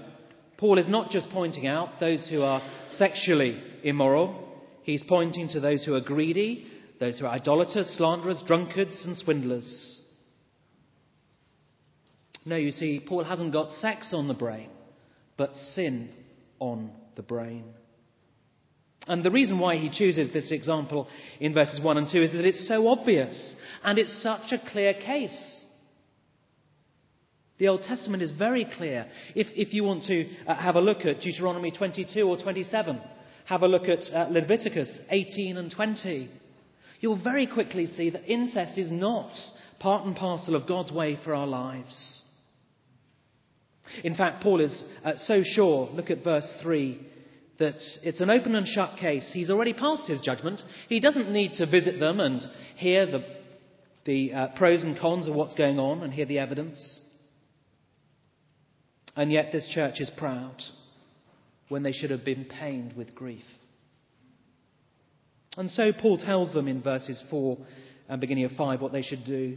Paul 0.58 0.78
is 0.78 0.88
not 0.88 1.10
just 1.10 1.30
pointing 1.30 1.66
out 1.66 2.00
those 2.00 2.28
who 2.28 2.42
are 2.42 2.62
sexually 2.90 3.62
immoral, 3.84 4.60
he's 4.82 5.04
pointing 5.08 5.48
to 5.50 5.60
those 5.60 5.84
who 5.84 5.94
are 5.94 6.00
greedy, 6.00 6.66
those 6.98 7.18
who 7.18 7.26
are 7.26 7.34
idolaters, 7.34 7.94
slanderers, 7.96 8.42
drunkards, 8.46 9.04
and 9.06 9.16
swindlers. 9.16 10.02
No, 12.48 12.56
you 12.56 12.70
see, 12.70 13.00
Paul 13.06 13.24
hasn't 13.24 13.52
got 13.52 13.70
sex 13.72 14.12
on 14.14 14.26
the 14.26 14.34
brain, 14.34 14.70
but 15.36 15.54
sin 15.54 16.10
on 16.58 16.90
the 17.14 17.22
brain. 17.22 17.64
And 19.06 19.24
the 19.24 19.30
reason 19.30 19.58
why 19.58 19.76
he 19.76 19.90
chooses 19.90 20.32
this 20.32 20.50
example 20.50 21.08
in 21.40 21.54
verses 21.54 21.80
1 21.82 21.98
and 21.98 22.08
2 22.10 22.22
is 22.22 22.32
that 22.32 22.44
it's 22.46 22.66
so 22.66 22.88
obvious 22.88 23.56
and 23.84 23.98
it's 23.98 24.22
such 24.22 24.52
a 24.52 24.70
clear 24.70 24.94
case. 24.94 25.64
The 27.58 27.68
Old 27.68 27.82
Testament 27.82 28.22
is 28.22 28.32
very 28.32 28.66
clear. 28.76 29.06
If, 29.34 29.48
if 29.54 29.74
you 29.74 29.84
want 29.84 30.04
to 30.04 30.26
uh, 30.46 30.54
have 30.54 30.76
a 30.76 30.80
look 30.80 31.04
at 31.04 31.20
Deuteronomy 31.20 31.70
22 31.70 32.22
or 32.22 32.36
27, 32.36 33.00
have 33.46 33.62
a 33.62 33.68
look 33.68 33.88
at 33.88 34.04
uh, 34.12 34.28
Leviticus 34.30 35.00
18 35.10 35.56
and 35.56 35.70
20 35.70 36.30
you'll 37.00 37.22
very 37.22 37.46
quickly 37.46 37.86
see 37.86 38.10
that 38.10 38.30
incest 38.30 38.78
is 38.78 38.90
not 38.90 39.32
part 39.78 40.04
and 40.04 40.16
parcel 40.16 40.56
of 40.56 40.66
God's 40.66 40.92
way 40.92 41.16
for 41.22 41.34
our 41.34 41.46
lives. 41.46 42.22
In 44.04 44.14
fact, 44.14 44.42
Paul 44.42 44.60
is 44.60 44.84
uh, 45.04 45.12
so 45.16 45.42
sure, 45.42 45.88
look 45.92 46.10
at 46.10 46.24
verse 46.24 46.56
3, 46.62 47.06
that 47.58 47.74
it's 48.02 48.20
an 48.20 48.30
open 48.30 48.54
and 48.54 48.66
shut 48.66 48.98
case. 48.98 49.30
He's 49.32 49.50
already 49.50 49.72
passed 49.72 50.08
his 50.08 50.20
judgment. 50.20 50.62
He 50.88 51.00
doesn't 51.00 51.32
need 51.32 51.54
to 51.54 51.66
visit 51.66 51.98
them 51.98 52.20
and 52.20 52.40
hear 52.76 53.06
the, 53.06 53.24
the 54.04 54.32
uh, 54.32 54.46
pros 54.56 54.84
and 54.84 54.98
cons 54.98 55.28
of 55.28 55.34
what's 55.34 55.54
going 55.54 55.78
on 55.78 56.02
and 56.02 56.12
hear 56.12 56.26
the 56.26 56.38
evidence. 56.38 57.00
And 59.16 59.32
yet, 59.32 59.50
this 59.50 59.68
church 59.74 60.00
is 60.00 60.10
proud 60.16 60.62
when 61.68 61.82
they 61.82 61.92
should 61.92 62.10
have 62.10 62.24
been 62.24 62.44
pained 62.44 62.94
with 62.96 63.14
grief. 63.14 63.42
And 65.56 65.70
so 65.70 65.92
Paul 65.92 66.18
tells 66.18 66.52
them 66.52 66.68
in 66.68 66.82
verses 66.82 67.20
4 67.30 67.58
and 68.08 68.20
beginning 68.20 68.44
of 68.44 68.52
5 68.52 68.80
what 68.80 68.92
they 68.92 69.02
should 69.02 69.24
do. 69.24 69.56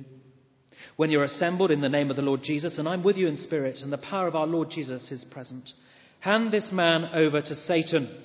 When 0.96 1.10
you're 1.10 1.24
assembled 1.24 1.72
in 1.72 1.82
the 1.82 1.90
name 1.90 2.10
of 2.10 2.16
the 2.16 2.22
Lord 2.22 2.42
Jesus, 2.44 2.78
and 2.78 2.88
I'm 2.88 3.04
with 3.04 3.18
you 3.18 3.28
in 3.28 3.38
spirit, 3.38 3.80
and 3.82 3.92
the 3.92 3.98
power 3.98 4.28
of 4.28 4.36
our 4.36 4.48
Lord 4.48 4.70
Jesus 4.70 5.12
is 5.12 5.26
present, 5.32 5.70
hand 6.20 6.52
this 6.52 6.72
man 6.72 7.06
over 7.14 7.42
to 7.42 7.56
Satan. 7.56 8.24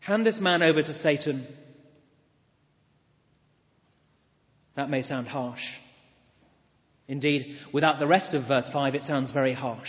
Hand 0.00 0.24
this 0.24 0.38
man 0.40 0.62
over 0.62 0.82
to 0.82 0.94
Satan. 0.94 1.46
That 4.76 4.90
may 4.90 5.02
sound 5.02 5.26
harsh. 5.28 5.62
Indeed, 7.08 7.56
without 7.72 7.98
the 7.98 8.06
rest 8.06 8.34
of 8.34 8.46
verse 8.46 8.68
5, 8.72 8.94
it 8.94 9.02
sounds 9.02 9.32
very 9.32 9.54
harsh. 9.54 9.88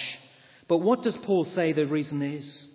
But 0.67 0.79
what 0.79 1.01
does 1.01 1.17
Paul 1.25 1.45
say 1.45 1.73
the 1.73 1.85
reason 1.85 2.21
is? 2.21 2.67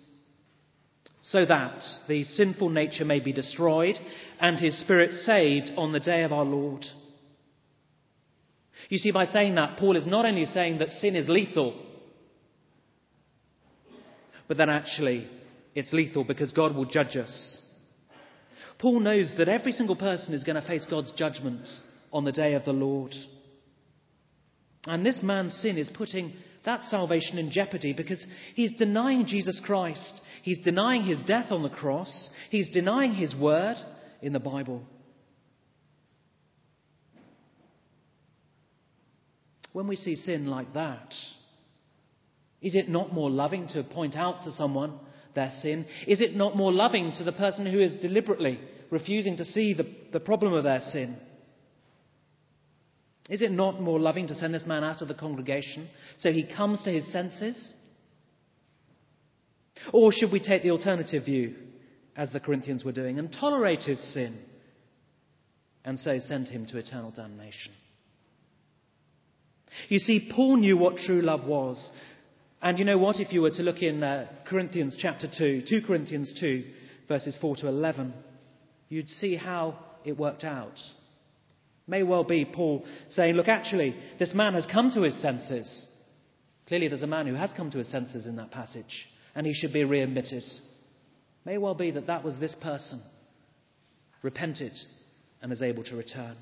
So 1.21 1.45
that 1.45 1.83
the 2.07 2.23
sinful 2.23 2.69
nature 2.69 3.05
may 3.05 3.19
be 3.19 3.31
destroyed 3.31 3.97
and 4.39 4.59
his 4.59 4.79
spirit 4.79 5.11
saved 5.11 5.71
on 5.77 5.93
the 5.93 5.99
day 5.99 6.23
of 6.23 6.33
our 6.33 6.43
Lord. 6.43 6.85
You 8.89 8.97
see, 8.97 9.11
by 9.11 9.25
saying 9.25 9.55
that, 9.55 9.77
Paul 9.77 9.97
is 9.97 10.07
not 10.07 10.25
only 10.25 10.45
saying 10.45 10.79
that 10.79 10.89
sin 10.89 11.15
is 11.15 11.29
lethal, 11.29 11.79
but 14.47 14.57
that 14.57 14.69
actually 14.69 15.27
it's 15.75 15.93
lethal 15.93 16.23
because 16.23 16.51
God 16.51 16.75
will 16.75 16.85
judge 16.85 17.15
us. 17.17 17.61
Paul 18.79 18.99
knows 18.99 19.33
that 19.37 19.47
every 19.47 19.71
single 19.71 19.95
person 19.95 20.33
is 20.33 20.43
going 20.43 20.61
to 20.61 20.67
face 20.67 20.85
God's 20.89 21.11
judgment 21.13 21.67
on 22.11 22.25
the 22.25 22.31
day 22.31 22.53
of 22.53 22.65
the 22.65 22.73
Lord. 22.73 23.13
And 24.85 25.05
this 25.05 25.21
man's 25.23 25.53
sin 25.55 25.77
is 25.77 25.89
putting 25.93 26.33
that 26.65 26.83
salvation 26.83 27.37
in 27.37 27.51
jeopardy 27.51 27.93
because 27.93 28.25
he's 28.55 28.73
denying 28.73 29.25
Jesus 29.25 29.61
Christ. 29.65 30.21
He's 30.43 30.59
denying 30.59 31.03
his 31.03 31.23
death 31.23 31.51
on 31.51 31.63
the 31.63 31.69
cross. 31.69 32.29
He's 32.49 32.69
denying 32.69 33.13
his 33.13 33.35
word 33.35 33.75
in 34.21 34.33
the 34.33 34.39
Bible. 34.39 34.83
When 39.73 39.87
we 39.87 39.95
see 39.95 40.15
sin 40.15 40.47
like 40.47 40.73
that, 40.75 41.13
is 42.61 42.75
it 42.75 42.87
not 42.87 43.11
more 43.11 43.29
loving 43.29 43.67
to 43.69 43.83
point 43.83 44.15
out 44.15 44.43
to 44.43 44.51
someone 44.53 44.99
their 45.35 45.49
sin? 45.49 45.85
Is 46.07 46.21
it 46.21 46.35
not 46.35 46.55
more 46.55 46.71
loving 46.71 47.11
to 47.17 47.23
the 47.23 47.31
person 47.31 47.65
who 47.65 47.79
is 47.79 47.97
deliberately 47.97 48.59
refusing 48.89 49.37
to 49.37 49.45
see 49.45 49.73
the, 49.73 49.87
the 50.13 50.19
problem 50.19 50.53
of 50.53 50.63
their 50.63 50.79
sin? 50.79 51.17
Is 53.29 53.41
it 53.41 53.51
not 53.51 53.81
more 53.81 53.99
loving 53.99 54.27
to 54.27 54.35
send 54.35 54.53
this 54.53 54.65
man 54.65 54.83
out 54.83 55.01
of 55.01 55.07
the 55.07 55.13
congregation 55.13 55.89
so 56.17 56.31
he 56.31 56.43
comes 56.43 56.83
to 56.83 56.91
his 56.91 57.11
senses? 57.11 57.73
Or 59.91 60.11
should 60.13 60.31
we 60.31 60.39
take 60.39 60.61
the 60.61 60.71
alternative 60.71 61.25
view, 61.25 61.55
as 62.15 62.31
the 62.31 62.39
Corinthians 62.39 62.85
were 62.85 62.91
doing, 62.91 63.17
and 63.17 63.31
tolerate 63.31 63.83
his 63.83 63.99
sin 64.13 64.39
and 65.83 65.99
so 65.99 66.19
send 66.19 66.47
him 66.47 66.67
to 66.67 66.77
eternal 66.77 67.11
damnation? 67.11 67.73
You 69.89 69.99
see, 69.99 70.31
Paul 70.33 70.57
knew 70.57 70.77
what 70.77 70.97
true 70.97 71.21
love 71.21 71.45
was. 71.45 71.91
And 72.61 72.79
you 72.79 72.85
know 72.85 72.97
what? 72.97 73.19
If 73.19 73.33
you 73.33 73.41
were 73.41 73.51
to 73.51 73.63
look 73.63 73.81
in 73.81 74.03
uh, 74.03 74.27
Corinthians 74.47 74.97
chapter 74.97 75.27
2, 75.27 75.63
2 75.67 75.81
Corinthians 75.85 76.33
2, 76.39 76.63
verses 77.07 77.37
4 77.41 77.57
to 77.57 77.67
11, 77.67 78.13
you'd 78.89 79.09
see 79.09 79.35
how 79.35 79.77
it 80.05 80.17
worked 80.17 80.43
out. 80.43 80.79
May 81.87 82.03
well 82.03 82.23
be 82.23 82.45
Paul 82.45 82.85
saying, 83.09 83.35
Look, 83.35 83.49
actually, 83.49 83.95
this 84.17 84.33
man 84.33 84.53
has 84.53 84.65
come 84.65 84.91
to 84.91 85.01
his 85.01 85.21
senses. 85.21 85.87
Clearly, 86.67 86.87
there's 86.87 87.03
a 87.03 87.07
man 87.07 87.27
who 87.27 87.33
has 87.35 87.51
come 87.55 87.69
to 87.71 87.77
his 87.77 87.91
senses 87.91 88.25
in 88.25 88.37
that 88.37 88.51
passage, 88.51 89.07
and 89.35 89.45
he 89.45 89.53
should 89.53 89.73
be 89.73 89.83
readmitted. 89.83 90.43
May 91.45 91.57
well 91.57 91.75
be 91.75 91.91
that 91.91 92.07
that 92.07 92.23
was 92.23 92.39
this 92.39 92.55
person, 92.61 93.01
repented, 94.21 94.71
and 95.41 95.51
is 95.51 95.61
able 95.61 95.83
to 95.83 95.97
return. 95.97 96.37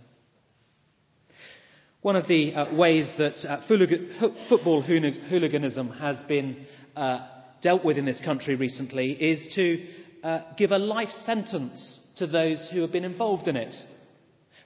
One 2.02 2.16
of 2.16 2.28
the 2.28 2.56
uh, 2.56 2.74
ways 2.74 3.14
that 3.20 3.36
uh, 3.48 3.62
football 4.50 4.82
hooliganism 4.82 5.92
has 6.00 6.20
been 6.28 6.66
uh, 6.96 7.28
dealt 7.62 7.86
with 7.86 8.00
in 8.00 8.06
this 8.06 8.20
country 8.26 8.56
recently 8.56 9.12
is 9.12 9.54
to 9.54 9.86
uh, 10.24 10.40
give 10.58 10.72
a 10.72 10.80
life 10.80 11.12
sentence 11.26 12.02
to 12.18 12.26
those 12.26 12.72
who 12.74 12.82
have 12.82 12.92
been 12.92 13.06
involved 13.06 13.48
in 13.48 13.56
it. 13.56 13.76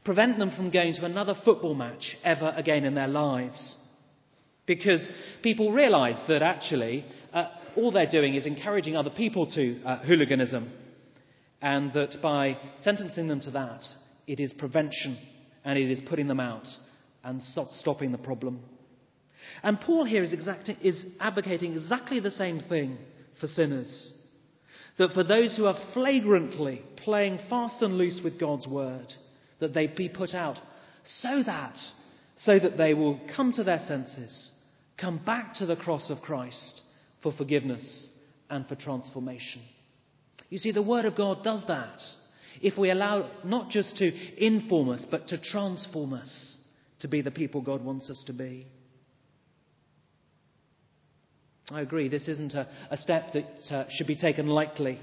Prevent 0.05 0.39
them 0.39 0.51
from 0.55 0.71
going 0.71 0.93
to 0.93 1.03
another 1.03 1.35
football 1.43 1.75
match 1.75 2.15
ever 2.23 2.53
again 2.55 2.85
in 2.85 2.95
their 2.95 3.09
lives. 3.09 3.75
Because 4.65 5.05
people 5.43 5.73
realize 5.73 6.23
that 6.29 6.41
actually 6.41 7.03
uh, 7.33 7.47
all 7.75 7.91
they're 7.91 8.09
doing 8.09 8.35
is 8.35 8.45
encouraging 8.45 8.95
other 8.95 9.09
people 9.09 9.45
to 9.47 9.81
uh, 9.83 9.97
hooliganism, 10.05 10.71
and 11.61 11.91
that 11.91 12.15
by 12.21 12.57
sentencing 12.81 13.27
them 13.27 13.41
to 13.41 13.51
that, 13.51 13.81
it 14.25 14.39
is 14.39 14.53
prevention 14.53 15.17
and 15.65 15.77
it 15.77 15.91
is 15.91 15.99
putting 16.07 16.29
them 16.29 16.39
out 16.39 16.65
and 17.25 17.41
stopping 17.41 18.11
the 18.11 18.17
problem. 18.17 18.61
And 19.63 19.81
Paul 19.81 20.05
here 20.05 20.23
is, 20.23 20.33
is 20.81 21.05
advocating 21.19 21.73
exactly 21.73 22.19
the 22.19 22.31
same 22.31 22.59
thing 22.61 22.97
for 23.41 23.47
sinners. 23.47 24.13
That 24.97 25.11
for 25.13 25.23
those 25.23 25.57
who 25.57 25.65
are 25.65 25.77
flagrantly 25.93 26.81
playing 26.97 27.39
fast 27.49 27.81
and 27.81 27.97
loose 27.97 28.21
with 28.23 28.39
God's 28.39 28.67
word, 28.67 29.11
that 29.59 29.73
they 29.73 29.87
be 29.87 30.07
put 30.07 30.33
out 30.33 30.57
so 31.03 31.43
that 31.45 31.77
so 32.37 32.59
that 32.59 32.77
they 32.77 32.93
will 32.93 33.19
come 33.35 33.53
to 33.53 33.63
their 33.63 33.79
senses, 33.79 34.51
come 34.99 35.21
back 35.25 35.53
to 35.55 35.65
the 35.65 35.75
cross 35.75 36.09
of 36.09 36.21
Christ 36.21 36.81
for 37.23 37.31
forgiveness 37.31 38.09
and 38.49 38.67
for 38.67 38.75
transformation. 38.75 39.61
You 40.49 40.57
see, 40.57 40.71
the 40.71 40.81
Word 40.81 41.05
of 41.05 41.15
God 41.15 41.43
does 41.43 41.63
that 41.67 41.99
if 42.61 42.77
we 42.77 42.89
allow 42.89 43.31
not 43.43 43.69
just 43.69 43.97
to 43.97 44.11
inform 44.43 44.89
us, 44.89 45.05
but 45.09 45.27
to 45.27 45.41
transform 45.41 46.13
us 46.13 46.54
to 46.99 47.07
be 47.07 47.21
the 47.21 47.31
people 47.31 47.61
God 47.61 47.83
wants 47.83 48.09
us 48.09 48.23
to 48.27 48.33
be. 48.33 48.67
I 51.71 51.81
agree, 51.81 52.09
this 52.09 52.27
isn't 52.27 52.53
a, 52.53 52.67
a 52.91 52.97
step 52.97 53.33
that 53.33 53.75
uh, 53.75 53.85
should 53.89 54.07
be 54.07 54.15
taken 54.15 54.47
lightly. 54.47 54.99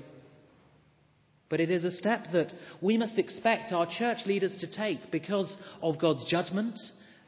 But 1.49 1.61
it 1.61 1.71
is 1.71 1.85
a 1.85 1.91
step 1.91 2.27
that 2.33 2.53
we 2.81 2.97
must 2.97 3.19
expect 3.19 3.73
our 3.73 3.87
church 3.87 4.19
leaders 4.27 4.57
to 4.61 4.71
take 4.71 5.11
because 5.11 5.55
of 5.83 5.99
God's 5.99 6.25
judgment 6.31 6.79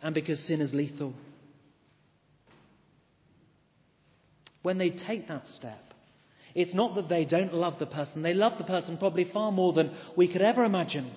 and 0.03 0.15
because 0.15 0.39
sin 0.47 0.61
is 0.61 0.73
lethal. 0.73 1.13
When 4.63 4.79
they 4.79 4.91
take 4.91 5.29
that 5.29 5.47
step, 5.49 5.79
it's 6.55 6.75
not 6.75 6.95
that 6.95 7.09
they 7.09 7.25
don't 7.25 7.53
love 7.53 7.79
the 7.79 7.87
person, 7.87 8.23
they 8.23 8.33
love 8.33 8.57
the 8.57 8.65
person 8.65 8.97
probably 8.97 9.29
far 9.31 9.53
more 9.53 9.73
than 9.73 9.95
we 10.17 10.33
could 10.33 10.43
ever 10.43 10.65
imagine. 10.65 11.13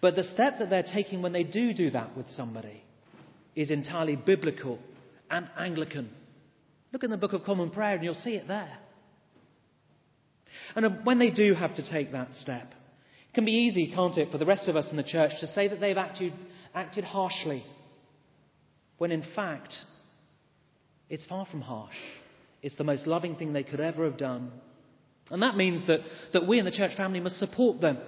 But 0.00 0.16
the 0.16 0.24
step 0.24 0.58
that 0.58 0.70
they're 0.70 0.82
taking 0.82 1.22
when 1.22 1.32
they 1.32 1.44
do 1.44 1.72
do 1.72 1.90
that 1.90 2.16
with 2.16 2.28
somebody 2.30 2.82
is 3.54 3.70
entirely 3.70 4.16
biblical 4.16 4.78
and 5.30 5.48
Anglican. 5.58 6.10
Look 6.92 7.04
in 7.04 7.10
the 7.10 7.16
Book 7.16 7.32
of 7.32 7.44
Common 7.44 7.70
Prayer 7.70 7.94
and 7.94 8.04
you'll 8.04 8.14
see 8.14 8.34
it 8.34 8.48
there. 8.48 8.78
And 10.74 10.86
uh, 10.86 10.90
when 11.04 11.18
they 11.18 11.30
do 11.30 11.54
have 11.54 11.74
to 11.74 11.90
take 11.90 12.12
that 12.12 12.32
step, 12.32 12.64
it 12.64 13.34
can 13.34 13.44
be 13.44 13.52
easy, 13.52 13.92
can't 13.94 14.16
it, 14.16 14.30
for 14.30 14.38
the 14.38 14.46
rest 14.46 14.68
of 14.68 14.76
us 14.76 14.90
in 14.90 14.96
the 14.96 15.02
church 15.02 15.32
to 15.40 15.46
say 15.48 15.68
that 15.68 15.80
they've 15.80 15.96
acted, 15.96 16.32
acted 16.74 17.04
harshly, 17.04 17.64
when 18.98 19.12
in 19.12 19.24
fact, 19.34 19.74
it's 21.08 21.26
far 21.26 21.46
from 21.46 21.60
harsh. 21.60 21.94
It's 22.62 22.76
the 22.76 22.84
most 22.84 23.06
loving 23.06 23.36
thing 23.36 23.52
they 23.52 23.62
could 23.62 23.80
ever 23.80 24.04
have 24.04 24.18
done. 24.18 24.50
And 25.30 25.42
that 25.42 25.56
means 25.56 25.86
that, 25.86 26.00
that 26.32 26.46
we 26.46 26.58
in 26.58 26.64
the 26.64 26.70
church 26.70 26.96
family 26.96 27.20
must 27.20 27.38
support 27.38 27.80
them 27.80 27.98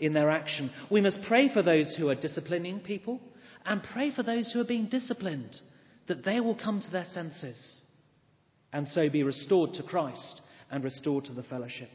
in 0.00 0.12
their 0.12 0.30
action. 0.30 0.70
We 0.90 1.00
must 1.00 1.20
pray 1.26 1.52
for 1.52 1.62
those 1.62 1.94
who 1.96 2.08
are 2.08 2.14
disciplining 2.14 2.80
people 2.80 3.20
and 3.64 3.82
pray 3.82 4.12
for 4.14 4.22
those 4.22 4.52
who 4.52 4.60
are 4.60 4.66
being 4.66 4.88
disciplined, 4.88 5.56
that 6.06 6.24
they 6.24 6.40
will 6.40 6.56
come 6.56 6.80
to 6.80 6.90
their 6.90 7.04
senses 7.04 7.82
and 8.72 8.86
so 8.88 9.08
be 9.10 9.22
restored 9.22 9.74
to 9.74 9.82
Christ 9.82 10.40
and 10.70 10.84
restored 10.84 11.24
to 11.26 11.34
the 11.34 11.42
fellowship. 11.42 11.88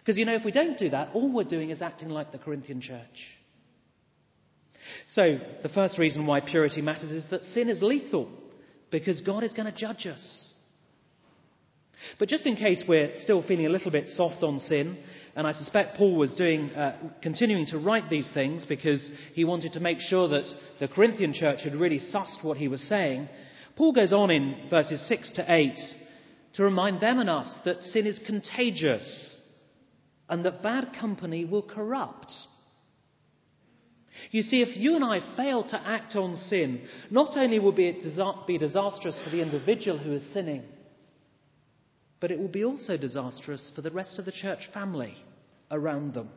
Because 0.00 0.18
you 0.18 0.24
know, 0.24 0.34
if 0.34 0.44
we 0.44 0.52
don't 0.52 0.78
do 0.78 0.90
that, 0.90 1.10
all 1.14 1.32
we're 1.32 1.44
doing 1.44 1.70
is 1.70 1.82
acting 1.82 2.08
like 2.08 2.32
the 2.32 2.38
Corinthian 2.38 2.80
church. 2.80 3.04
So, 5.08 5.38
the 5.62 5.68
first 5.68 5.98
reason 5.98 6.26
why 6.26 6.40
purity 6.40 6.80
matters 6.80 7.10
is 7.10 7.24
that 7.30 7.44
sin 7.44 7.68
is 7.68 7.82
lethal, 7.82 8.30
because 8.90 9.20
God 9.20 9.44
is 9.44 9.52
going 9.52 9.70
to 9.70 9.78
judge 9.78 10.06
us. 10.06 10.49
But 12.18 12.28
just 12.28 12.46
in 12.46 12.56
case 12.56 12.84
we're 12.86 13.12
still 13.14 13.42
feeling 13.42 13.66
a 13.66 13.70
little 13.70 13.90
bit 13.90 14.08
soft 14.08 14.42
on 14.42 14.58
sin, 14.58 14.98
and 15.36 15.46
I 15.46 15.52
suspect 15.52 15.96
Paul 15.96 16.16
was 16.16 16.34
doing, 16.34 16.70
uh, 16.70 16.96
continuing 17.22 17.66
to 17.66 17.78
write 17.78 18.10
these 18.10 18.30
things 18.32 18.64
because 18.66 19.10
he 19.34 19.44
wanted 19.44 19.72
to 19.74 19.80
make 19.80 20.00
sure 20.00 20.28
that 20.28 20.52
the 20.78 20.88
Corinthian 20.88 21.32
church 21.32 21.62
had 21.62 21.74
really 21.74 21.98
sussed 21.98 22.42
what 22.42 22.56
he 22.56 22.68
was 22.68 22.82
saying, 22.82 23.28
Paul 23.76 23.92
goes 23.92 24.12
on 24.12 24.30
in 24.30 24.68
verses 24.68 25.00
6 25.08 25.32
to 25.32 25.44
8 25.48 25.72
to 26.54 26.64
remind 26.64 27.00
them 27.00 27.18
and 27.18 27.30
us 27.30 27.58
that 27.64 27.82
sin 27.82 28.06
is 28.06 28.20
contagious 28.26 29.38
and 30.28 30.44
that 30.44 30.62
bad 30.62 30.92
company 30.98 31.44
will 31.44 31.62
corrupt. 31.62 32.32
You 34.30 34.42
see, 34.42 34.60
if 34.60 34.76
you 34.76 34.96
and 34.96 35.04
I 35.04 35.20
fail 35.36 35.64
to 35.64 35.80
act 35.80 36.14
on 36.14 36.36
sin, 36.36 36.82
not 37.10 37.36
only 37.36 37.58
will 37.58 37.74
it 37.76 38.46
be 38.46 38.58
disastrous 38.58 39.20
for 39.24 39.30
the 39.30 39.40
individual 39.40 39.98
who 39.98 40.12
is 40.12 40.32
sinning, 40.32 40.64
but 42.20 42.30
it 42.30 42.38
will 42.38 42.48
be 42.48 42.64
also 42.64 42.96
disastrous 42.96 43.72
for 43.74 43.82
the 43.82 43.90
rest 43.90 44.18
of 44.18 44.24
the 44.24 44.32
church 44.32 44.68
family 44.72 45.14
around 45.70 46.14
them. 46.14 46.28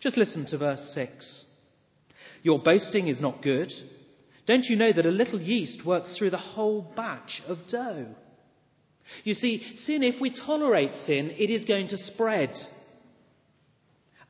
Just 0.00 0.16
listen 0.16 0.46
to 0.46 0.58
verse 0.58 0.92
6. 0.94 1.44
Your 2.42 2.58
boasting 2.58 3.08
is 3.08 3.20
not 3.20 3.42
good. 3.42 3.72
Don't 4.46 4.64
you 4.64 4.76
know 4.76 4.92
that 4.92 5.06
a 5.06 5.10
little 5.10 5.40
yeast 5.40 5.86
works 5.86 6.16
through 6.18 6.30
the 6.30 6.36
whole 6.36 6.92
batch 6.96 7.42
of 7.46 7.58
dough? 7.68 8.08
You 9.24 9.34
see, 9.34 9.76
sin, 9.76 10.02
if 10.02 10.20
we 10.20 10.34
tolerate 10.34 10.94
sin, 10.94 11.30
it 11.38 11.50
is 11.50 11.64
going 11.64 11.88
to 11.88 11.98
spread. 11.98 12.52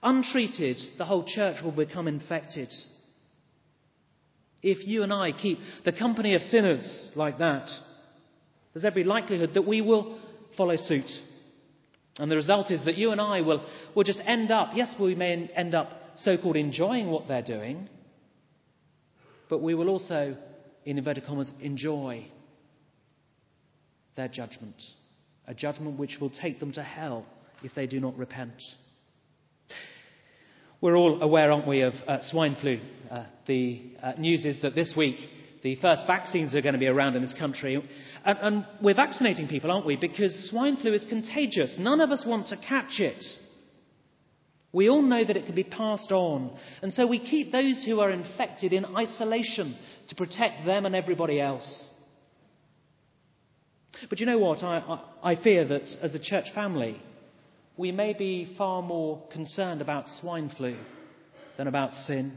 Untreated, 0.03 0.79
the 0.99 1.05
whole 1.05 1.25
church 1.27 1.63
will 1.63 1.73
become 1.73 2.09
infected. 2.09 2.71
If 4.63 4.87
you 4.87 5.03
and 5.03 5.13
I 5.13 5.33
keep 5.33 5.59
the 5.85 5.93
company 5.93 6.35
of 6.35 6.43
sinners 6.43 7.11
like 7.15 7.39
that, 7.39 7.69
There's 8.73 8.85
every 8.85 9.05
likelihood 9.05 9.55
that 9.55 9.67
we 9.67 9.81
will 9.81 10.19
follow 10.57 10.77
suit. 10.77 11.11
And 12.19 12.31
the 12.31 12.37
result 12.37 12.71
is 12.71 12.85
that 12.85 12.97
you 12.97 13.11
and 13.11 13.21
I 13.21 13.41
will, 13.41 13.65
will 13.95 14.05
just 14.05 14.21
end 14.27 14.51
up, 14.51 14.71
yes, 14.75 14.95
we 15.01 15.15
may 15.15 15.51
end 15.57 15.75
up 15.75 15.91
so 16.17 16.37
called 16.37 16.57
enjoying 16.57 17.09
what 17.09 17.27
they're 17.27 17.43
doing, 17.43 17.89
but 19.49 19.63
we 19.63 19.75
will 19.75 19.89
also, 19.89 20.37
in 20.85 20.99
inverted 20.99 21.25
commas, 21.25 21.51
enjoy 21.61 22.27
their 24.17 24.29
judgment. 24.29 24.81
A 25.47 25.55
judgment 25.55 25.99
which 25.99 26.19
will 26.21 26.31
take 26.31 26.61
them 26.61 26.73
to 26.73 26.83
hell 26.83 27.27
if 27.63 27.75
they 27.75 27.87
do 27.87 27.99
not 27.99 28.17
repent. 28.19 28.63
We're 30.81 30.97
all 30.97 31.23
aware, 31.23 31.51
aren't 31.51 31.67
we, 31.67 31.83
of 31.83 31.95
uh, 32.07 32.19
swine 32.23 32.57
flu. 32.61 32.81
Uh, 33.11 33.25
the 33.47 33.83
uh, 34.03 34.13
news 34.19 34.45
is 34.45 34.61
that 34.63 34.75
this 34.75 34.95
week 34.97 35.17
the 35.63 35.77
first 35.77 36.03
vaccines 36.07 36.55
are 36.55 36.61
going 36.61 36.75
to 36.75 36.79
be 36.79 36.89
around 36.89 37.15
in 37.15 37.23
this 37.23 37.35
country. 37.39 37.77
And, 38.25 38.39
and 38.41 38.67
we're 38.81 38.95
vaccinating 38.95 39.49
people, 39.49 39.71
aren't 39.71 39.87
we? 39.87 39.97
Because 39.97 40.49
swine 40.51 40.77
flu 40.77 40.93
is 40.93 41.07
contagious. 41.09 41.77
None 41.79 42.01
of 42.01 42.11
us 42.11 42.25
want 42.27 42.49
to 42.49 42.57
catch 42.57 42.99
it. 42.99 43.23
We 44.73 44.89
all 44.89 45.03
know 45.03 45.25
that 45.25 45.37
it 45.37 45.47
can 45.47 45.55
be 45.55 45.65
passed 45.65 46.11
on. 46.11 46.57
And 46.81 46.93
so 46.93 47.07
we 47.07 47.19
keep 47.19 47.53
those 47.53 47.85
who 47.85 48.01
are 48.01 48.11
infected 48.11 48.73
in 48.73 48.87
isolation 48.97 49.77
to 50.09 50.15
protect 50.17 50.67
them 50.67 50.87
and 50.87 50.97
everybody 50.97 51.41
else. 51.41 51.91
But 54.09 54.19
you 54.19 54.27
know 54.27 54.39
what? 54.39 54.65
I, 54.65 54.79
I, 55.23 55.33
I 55.33 55.43
fear 55.43 55.67
that 55.69 55.83
as 56.03 56.15
a 56.15 56.19
church 56.19 56.47
family, 56.55 57.01
we 57.77 57.93
may 57.93 58.15
be 58.15 58.55
far 58.59 58.83
more 58.83 59.23
concerned 59.33 59.81
about 59.81 60.09
swine 60.21 60.51
flu 60.57 60.77
than 61.57 61.69
about 61.69 61.93
sin. 61.93 62.37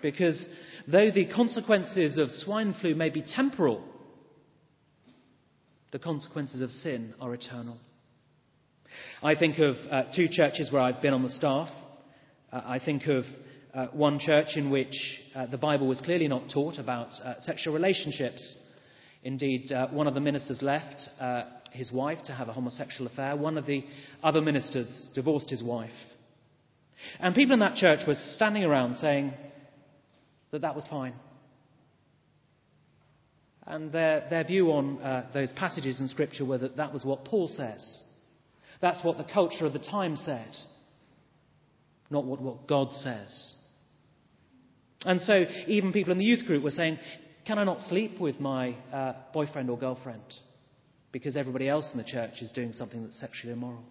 Because 0.00 0.46
though 0.86 1.10
the 1.10 1.26
consequences 1.26 2.18
of 2.18 2.30
swine 2.30 2.74
flu 2.80 2.94
may 2.94 3.10
be 3.10 3.22
temporal, 3.22 3.82
the 5.92 5.98
consequences 5.98 6.60
of 6.60 6.70
sin 6.70 7.14
are 7.20 7.32
eternal. 7.34 7.78
I 9.22 9.34
think 9.34 9.58
of 9.58 9.76
uh, 9.90 10.02
two 10.14 10.28
churches 10.30 10.70
where 10.72 10.82
I've 10.82 11.02
been 11.02 11.14
on 11.14 11.22
the 11.22 11.28
staff. 11.28 11.68
Uh, 12.52 12.60
I 12.64 12.78
think 12.78 13.06
of 13.06 13.24
uh, 13.74 13.86
one 13.92 14.18
church 14.18 14.48
in 14.56 14.70
which 14.70 14.94
uh, 15.34 15.46
the 15.46 15.58
Bible 15.58 15.86
was 15.86 16.00
clearly 16.00 16.28
not 16.28 16.50
taught 16.52 16.78
about 16.78 17.08
uh, 17.22 17.34
sexual 17.40 17.74
relationships. 17.74 18.58
Indeed, 19.22 19.72
uh, 19.72 19.88
one 19.88 20.06
of 20.06 20.14
the 20.14 20.20
ministers 20.20 20.60
left 20.62 21.08
his 21.72 21.90
wife 21.90 22.18
to 22.26 22.32
have 22.32 22.48
a 22.48 22.52
homosexual 22.52 23.10
affair. 23.10 23.36
One 23.36 23.58
of 23.58 23.66
the 23.66 23.84
other 24.22 24.40
ministers 24.40 25.08
divorced 25.14 25.50
his 25.50 25.62
wife. 25.62 25.90
And 27.18 27.34
people 27.34 27.54
in 27.54 27.60
that 27.60 27.74
church 27.74 28.00
were 28.06 28.14
standing 28.14 28.64
around 28.64 28.94
saying, 28.94 29.32
that 30.54 30.62
that 30.62 30.76
was 30.76 30.86
fine. 30.88 31.14
And 33.66 33.90
their, 33.90 34.26
their 34.30 34.44
view 34.44 34.70
on 34.70 35.00
uh, 35.02 35.26
those 35.34 35.52
passages 35.54 36.00
in 36.00 36.06
Scripture 36.06 36.44
were 36.44 36.58
that 36.58 36.76
that 36.76 36.92
was 36.92 37.04
what 37.04 37.24
Paul 37.24 37.48
says. 37.48 38.00
That's 38.80 39.02
what 39.02 39.16
the 39.16 39.24
culture 39.24 39.66
of 39.66 39.72
the 39.72 39.78
time 39.80 40.14
said, 40.16 40.50
not 42.08 42.24
what, 42.24 42.40
what 42.40 42.68
God 42.68 42.92
says. 42.92 43.54
And 45.04 45.20
so 45.20 45.44
even 45.66 45.92
people 45.92 46.12
in 46.12 46.18
the 46.18 46.24
youth 46.24 46.44
group 46.46 46.62
were 46.62 46.70
saying, 46.70 46.98
Can 47.46 47.58
I 47.58 47.64
not 47.64 47.80
sleep 47.80 48.20
with 48.20 48.38
my 48.38 48.76
uh, 48.92 49.14
boyfriend 49.32 49.70
or 49.70 49.78
girlfriend? 49.78 50.22
Because 51.10 51.36
everybody 51.36 51.68
else 51.68 51.90
in 51.92 51.98
the 51.98 52.04
church 52.04 52.42
is 52.42 52.52
doing 52.52 52.72
something 52.72 53.02
that's 53.02 53.18
sexually 53.18 53.52
immoral. 53.52 53.84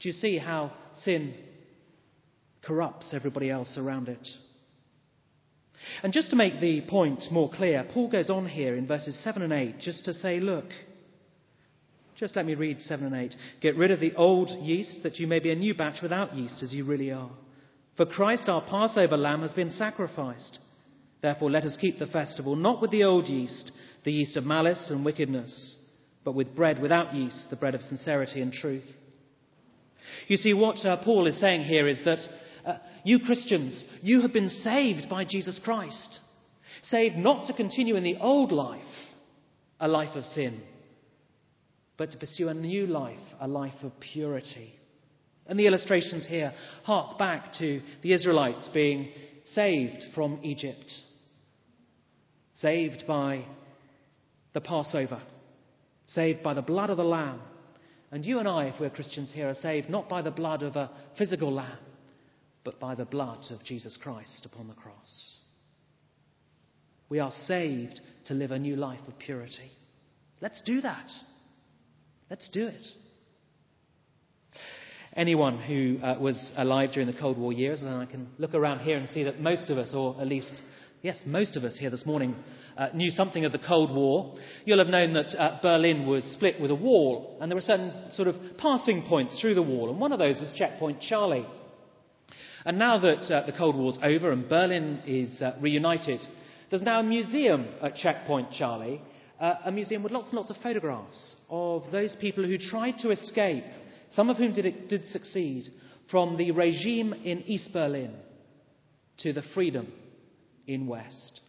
Do 0.00 0.08
you 0.08 0.12
see 0.12 0.38
how 0.38 0.72
sin 0.94 1.34
corrupts 2.62 3.12
everybody 3.12 3.50
else 3.50 3.76
around 3.76 4.08
it? 4.08 4.26
And 6.02 6.12
just 6.12 6.30
to 6.30 6.36
make 6.36 6.60
the 6.60 6.82
point 6.82 7.24
more 7.30 7.50
clear, 7.50 7.86
Paul 7.92 8.10
goes 8.10 8.30
on 8.30 8.46
here 8.48 8.76
in 8.76 8.86
verses 8.86 9.18
7 9.22 9.42
and 9.42 9.52
8 9.52 9.80
just 9.80 10.04
to 10.04 10.12
say, 10.12 10.40
look, 10.40 10.66
just 12.16 12.34
let 12.34 12.46
me 12.46 12.54
read 12.54 12.82
7 12.82 13.06
and 13.06 13.14
8. 13.14 13.34
Get 13.60 13.76
rid 13.76 13.90
of 13.90 14.00
the 14.00 14.14
old 14.16 14.50
yeast 14.50 15.02
that 15.04 15.18
you 15.18 15.26
may 15.26 15.38
be 15.38 15.52
a 15.52 15.56
new 15.56 15.74
batch 15.74 16.02
without 16.02 16.34
yeast 16.34 16.62
as 16.62 16.72
you 16.72 16.84
really 16.84 17.12
are. 17.12 17.30
For 17.96 18.06
Christ, 18.06 18.48
our 18.48 18.62
Passover 18.62 19.16
lamb, 19.16 19.42
has 19.42 19.52
been 19.52 19.70
sacrificed. 19.70 20.58
Therefore, 21.20 21.50
let 21.50 21.64
us 21.64 21.76
keep 21.80 21.98
the 21.98 22.06
festival 22.06 22.56
not 22.56 22.80
with 22.80 22.90
the 22.90 23.04
old 23.04 23.26
yeast, 23.26 23.72
the 24.04 24.12
yeast 24.12 24.36
of 24.36 24.44
malice 24.44 24.88
and 24.90 25.04
wickedness, 25.04 25.76
but 26.24 26.34
with 26.34 26.54
bread 26.54 26.80
without 26.80 27.14
yeast, 27.14 27.50
the 27.50 27.56
bread 27.56 27.74
of 27.74 27.82
sincerity 27.82 28.40
and 28.40 28.52
truth. 28.52 28.84
You 30.26 30.36
see, 30.36 30.54
what 30.54 30.84
uh, 30.84 30.96
Paul 31.04 31.26
is 31.26 31.38
saying 31.40 31.64
here 31.64 31.88
is 31.88 31.98
that 32.04 32.18
you 33.08 33.20
Christians, 33.20 33.86
you 34.02 34.20
have 34.20 34.34
been 34.34 34.50
saved 34.50 35.08
by 35.08 35.24
Jesus 35.24 35.58
Christ. 35.64 36.20
Saved 36.82 37.16
not 37.16 37.46
to 37.46 37.54
continue 37.54 37.96
in 37.96 38.04
the 38.04 38.18
old 38.18 38.52
life, 38.52 38.82
a 39.80 39.88
life 39.88 40.14
of 40.14 40.24
sin, 40.24 40.60
but 41.96 42.10
to 42.10 42.18
pursue 42.18 42.48
a 42.48 42.54
new 42.54 42.86
life, 42.86 43.16
a 43.40 43.48
life 43.48 43.82
of 43.82 43.98
purity. 43.98 44.74
And 45.46 45.58
the 45.58 45.66
illustrations 45.66 46.26
here 46.26 46.52
hark 46.84 47.18
back 47.18 47.54
to 47.54 47.80
the 48.02 48.12
Israelites 48.12 48.68
being 48.74 49.08
saved 49.54 50.04
from 50.14 50.40
Egypt, 50.42 50.92
saved 52.52 53.04
by 53.08 53.46
the 54.52 54.60
Passover, 54.60 55.22
saved 56.08 56.42
by 56.42 56.52
the 56.52 56.60
blood 56.60 56.90
of 56.90 56.98
the 56.98 57.04
Lamb. 57.04 57.40
And 58.10 58.26
you 58.26 58.38
and 58.38 58.46
I, 58.46 58.64
if 58.64 58.78
we're 58.78 58.90
Christians 58.90 59.32
here, 59.32 59.48
are 59.48 59.54
saved 59.54 59.88
not 59.88 60.10
by 60.10 60.20
the 60.20 60.30
blood 60.30 60.62
of 60.62 60.76
a 60.76 60.90
physical 61.16 61.50
lamb, 61.50 61.78
but 62.68 62.78
by 62.78 62.94
the 62.94 63.06
blood 63.06 63.38
of 63.50 63.64
Jesus 63.64 63.96
Christ 64.02 64.44
upon 64.44 64.68
the 64.68 64.74
cross. 64.74 65.38
We 67.08 67.18
are 67.18 67.30
saved 67.30 67.98
to 68.26 68.34
live 68.34 68.50
a 68.50 68.58
new 68.58 68.76
life 68.76 69.00
of 69.08 69.18
purity. 69.18 69.70
Let's 70.42 70.60
do 70.60 70.82
that. 70.82 71.10
Let's 72.28 72.46
do 72.50 72.66
it. 72.66 72.86
Anyone 75.16 75.62
who 75.62 75.96
uh, 76.04 76.18
was 76.20 76.52
alive 76.58 76.90
during 76.92 77.10
the 77.10 77.18
Cold 77.18 77.38
War 77.38 77.54
years, 77.54 77.80
and 77.80 77.88
I 77.88 78.04
can 78.04 78.28
look 78.36 78.52
around 78.52 78.80
here 78.80 78.98
and 78.98 79.08
see 79.08 79.24
that 79.24 79.40
most 79.40 79.70
of 79.70 79.78
us, 79.78 79.94
or 79.94 80.20
at 80.20 80.26
least, 80.26 80.52
yes, 81.00 81.22
most 81.24 81.56
of 81.56 81.64
us 81.64 81.78
here 81.78 81.88
this 81.88 82.04
morning, 82.04 82.36
uh, 82.76 82.88
knew 82.92 83.08
something 83.08 83.46
of 83.46 83.52
the 83.52 83.58
Cold 83.66 83.94
War. 83.96 84.36
You'll 84.66 84.84
have 84.84 84.88
known 84.88 85.14
that 85.14 85.34
uh, 85.38 85.58
Berlin 85.62 86.06
was 86.06 86.22
split 86.34 86.60
with 86.60 86.70
a 86.70 86.74
wall, 86.74 87.38
and 87.40 87.50
there 87.50 87.56
were 87.56 87.62
certain 87.62 88.10
sort 88.10 88.28
of 88.28 88.36
passing 88.58 89.06
points 89.08 89.40
through 89.40 89.54
the 89.54 89.62
wall, 89.62 89.88
and 89.88 89.98
one 89.98 90.12
of 90.12 90.18
those 90.18 90.38
was 90.38 90.52
Checkpoint 90.54 91.00
Charlie. 91.00 91.46
And 92.64 92.78
now 92.78 92.98
that 92.98 93.32
uh, 93.32 93.46
the 93.46 93.52
Cold 93.52 93.76
War's 93.76 93.98
over 94.02 94.32
and 94.32 94.48
Berlin 94.48 95.02
is 95.06 95.40
uh, 95.40 95.52
reunited, 95.60 96.20
there's 96.70 96.82
now 96.82 97.00
a 97.00 97.04
museum 97.04 97.66
at 97.82 97.96
Checkpoint 97.96 98.50
Charlie, 98.52 99.00
uh, 99.40 99.54
a 99.64 99.72
museum 99.72 100.02
with 100.02 100.12
lots 100.12 100.28
and 100.28 100.36
lots 100.36 100.50
of 100.50 100.56
photographs 100.62 101.36
of 101.48 101.84
those 101.92 102.16
people 102.20 102.44
who 102.44 102.58
tried 102.58 102.98
to 102.98 103.10
escape, 103.10 103.64
some 104.10 104.28
of 104.28 104.36
whom 104.36 104.52
did, 104.52 104.88
did 104.88 105.04
succeed, 105.06 105.64
from 106.10 106.36
the 106.36 106.50
regime 106.50 107.12
in 107.12 107.42
East 107.42 107.70
Berlin 107.72 108.14
to 109.18 109.32
the 109.32 109.42
freedom 109.54 109.92
in 110.66 110.86
West. 110.86 111.40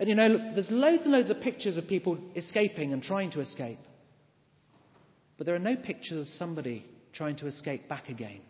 And 0.00 0.08
you 0.08 0.14
know, 0.14 0.52
there's 0.54 0.70
loads 0.70 1.04
and 1.04 1.12
loads 1.12 1.30
of 1.30 1.40
pictures 1.40 1.76
of 1.76 1.86
people 1.86 2.18
escaping 2.34 2.92
and 2.92 3.02
trying 3.02 3.30
to 3.32 3.40
escape. 3.40 3.78
But 5.36 5.46
there 5.46 5.54
are 5.54 5.60
no 5.60 5.76
pictures 5.76 6.26
of 6.26 6.34
somebody 6.34 6.84
trying 7.12 7.36
to 7.36 7.46
escape 7.46 7.88
back 7.88 8.08
again 8.08 8.40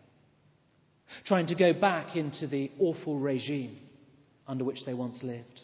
trying 1.25 1.47
to 1.47 1.55
go 1.55 1.73
back 1.73 2.15
into 2.15 2.47
the 2.47 2.71
awful 2.79 3.19
regime 3.19 3.77
under 4.47 4.63
which 4.63 4.85
they 4.85 4.93
once 4.93 5.21
lived. 5.23 5.61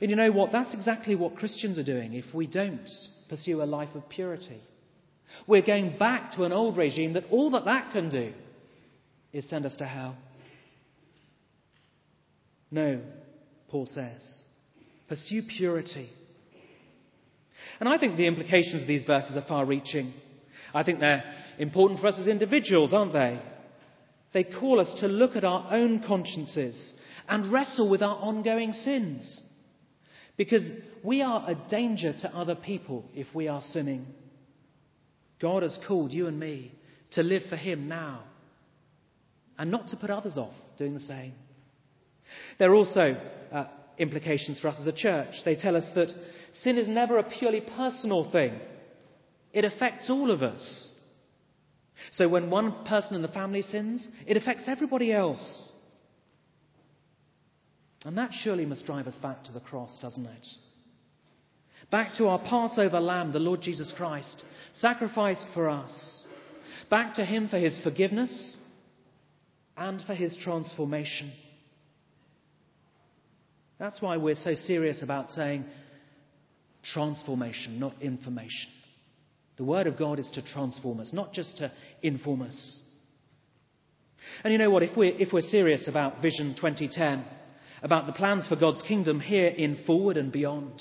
And 0.00 0.10
you 0.10 0.16
know 0.16 0.32
what? 0.32 0.52
That's 0.52 0.74
exactly 0.74 1.14
what 1.14 1.36
Christians 1.36 1.78
are 1.78 1.84
doing 1.84 2.14
if 2.14 2.34
we 2.34 2.46
don't 2.46 2.88
pursue 3.28 3.62
a 3.62 3.64
life 3.64 3.94
of 3.94 4.08
purity. 4.08 4.60
We're 5.46 5.62
going 5.62 5.96
back 5.98 6.32
to 6.32 6.44
an 6.44 6.52
old 6.52 6.76
regime 6.76 7.14
that 7.14 7.24
all 7.30 7.50
that 7.52 7.64
that 7.64 7.92
can 7.92 8.08
do 8.08 8.32
is 9.32 9.48
send 9.48 9.66
us 9.66 9.76
to 9.76 9.86
hell. 9.86 10.16
No, 12.70 13.00
Paul 13.68 13.86
says. 13.86 14.42
Pursue 15.08 15.42
purity. 15.56 16.08
And 17.78 17.88
I 17.88 17.98
think 17.98 18.16
the 18.16 18.26
implications 18.26 18.82
of 18.82 18.88
these 18.88 19.04
verses 19.04 19.36
are 19.36 19.44
far 19.46 19.64
reaching. 19.64 20.12
I 20.74 20.82
think 20.82 21.00
they're 21.00 21.24
important 21.58 22.00
for 22.00 22.06
us 22.06 22.18
as 22.20 22.28
individuals, 22.28 22.92
aren't 22.92 23.12
they? 23.12 23.40
They 24.32 24.44
call 24.44 24.80
us 24.80 24.94
to 25.00 25.08
look 25.08 25.36
at 25.36 25.44
our 25.44 25.72
own 25.72 26.02
consciences 26.06 26.92
and 27.28 27.52
wrestle 27.52 27.90
with 27.90 28.02
our 28.02 28.16
ongoing 28.16 28.72
sins. 28.72 29.40
Because 30.36 30.64
we 31.02 31.22
are 31.22 31.50
a 31.50 31.54
danger 31.68 32.12
to 32.12 32.36
other 32.36 32.54
people 32.54 33.04
if 33.14 33.26
we 33.34 33.48
are 33.48 33.62
sinning. 33.62 34.06
God 35.40 35.62
has 35.62 35.78
called 35.86 36.12
you 36.12 36.26
and 36.26 36.38
me 36.38 36.72
to 37.12 37.22
live 37.22 37.42
for 37.48 37.56
Him 37.56 37.88
now 37.88 38.22
and 39.58 39.70
not 39.70 39.88
to 39.88 39.96
put 39.96 40.10
others 40.10 40.38
off 40.38 40.54
doing 40.78 40.94
the 40.94 41.00
same. 41.00 41.32
There 42.58 42.70
are 42.70 42.74
also 42.74 43.16
uh, 43.52 43.64
implications 43.98 44.60
for 44.60 44.68
us 44.68 44.78
as 44.80 44.86
a 44.86 44.92
church. 44.92 45.34
They 45.44 45.56
tell 45.56 45.76
us 45.76 45.88
that 45.94 46.08
sin 46.54 46.78
is 46.78 46.88
never 46.88 47.18
a 47.18 47.22
purely 47.22 47.60
personal 47.60 48.30
thing, 48.30 48.58
it 49.52 49.64
affects 49.64 50.08
all 50.08 50.30
of 50.30 50.42
us. 50.42 50.92
So 52.12 52.28
when 52.28 52.50
one 52.50 52.84
person 52.84 53.16
in 53.16 53.22
the 53.22 53.28
family 53.28 53.62
sins, 53.62 54.06
it 54.26 54.36
affects 54.36 54.64
everybody 54.66 55.12
else. 55.12 55.72
And 58.04 58.16
that 58.16 58.30
surely 58.32 58.64
must 58.64 58.86
drive 58.86 59.06
us 59.06 59.16
back 59.16 59.44
to 59.44 59.52
the 59.52 59.60
cross, 59.60 59.98
doesn't 60.00 60.24
it? 60.24 60.46
Back 61.90 62.14
to 62.14 62.28
our 62.28 62.38
Passover 62.38 63.00
lamb, 63.00 63.32
the 63.32 63.38
Lord 63.38 63.60
Jesus 63.60 63.92
Christ, 63.96 64.44
sacrificed 64.72 65.46
for 65.54 65.68
us. 65.68 66.26
Back 66.88 67.14
to 67.14 67.24
him 67.24 67.48
for 67.48 67.58
his 67.58 67.78
forgiveness 67.82 68.56
and 69.76 70.00
for 70.02 70.14
his 70.14 70.36
transformation. 70.36 71.32
That's 73.78 74.00
why 74.00 74.18
we're 74.18 74.34
so 74.34 74.54
serious 74.54 75.02
about 75.02 75.30
saying 75.30 75.64
transformation, 76.82 77.80
not 77.80 78.00
information. 78.00 78.70
The 79.60 79.66
Word 79.66 79.86
of 79.86 79.98
God 79.98 80.18
is 80.18 80.30
to 80.30 80.40
transform 80.40 81.00
us, 81.00 81.12
not 81.12 81.34
just 81.34 81.58
to 81.58 81.70
inform 82.00 82.40
us. 82.40 82.80
And 84.42 84.54
you 84.54 84.58
know 84.58 84.70
what? 84.70 84.82
If 84.82 84.96
we're, 84.96 85.14
if 85.14 85.34
we're 85.34 85.42
serious 85.42 85.86
about 85.86 86.22
Vision 86.22 86.54
2010, 86.56 87.26
about 87.82 88.06
the 88.06 88.14
plans 88.14 88.48
for 88.48 88.56
God's 88.56 88.80
kingdom 88.80 89.20
here 89.20 89.48
in 89.48 89.84
forward 89.84 90.16
and 90.16 90.32
beyond, 90.32 90.80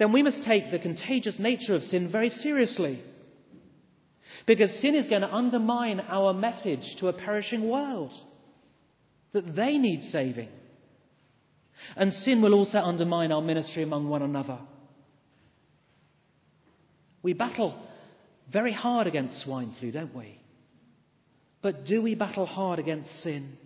then 0.00 0.12
we 0.12 0.24
must 0.24 0.42
take 0.42 0.72
the 0.72 0.80
contagious 0.80 1.38
nature 1.38 1.76
of 1.76 1.84
sin 1.84 2.10
very 2.10 2.30
seriously. 2.30 3.00
Because 4.44 4.80
sin 4.80 4.96
is 4.96 5.06
going 5.06 5.22
to 5.22 5.32
undermine 5.32 6.00
our 6.00 6.34
message 6.34 6.96
to 6.98 7.06
a 7.06 7.12
perishing 7.12 7.70
world 7.70 8.12
that 9.34 9.54
they 9.54 9.78
need 9.78 10.02
saving. 10.02 10.48
And 11.94 12.12
sin 12.12 12.42
will 12.42 12.54
also 12.54 12.78
undermine 12.78 13.30
our 13.30 13.40
ministry 13.40 13.84
among 13.84 14.08
one 14.08 14.22
another. 14.22 14.58
We 17.22 17.32
battle 17.32 17.80
very 18.52 18.72
hard 18.72 19.06
against 19.06 19.42
swine 19.42 19.74
flu, 19.78 19.92
don't 19.92 20.14
we? 20.14 20.38
But 21.62 21.84
do 21.84 22.02
we 22.02 22.14
battle 22.14 22.46
hard 22.46 22.78
against 22.78 23.10
sin? 23.22 23.56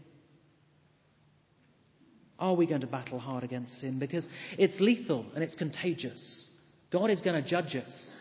Are 2.39 2.55
we 2.55 2.67
going 2.67 2.83
to 2.83 2.87
battle 2.87 3.19
hard 3.19 3.45
against 3.45 3.81
sin? 3.81 3.99
Because 3.99 4.29
it's 4.59 4.79
lethal 4.81 5.25
and 5.35 5.43
it's 5.43 5.55
contagious. 5.55 6.51
God 6.93 7.11
is 7.11 7.23
going 7.23 7.43
to 7.43 7.49
judge 7.49 7.75
us, 7.75 8.17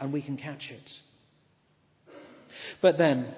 and 0.00 0.12
we 0.12 0.22
can 0.22 0.36
catch 0.36 0.70
it. 0.70 0.90
But 2.80 2.96
then, 2.96 3.34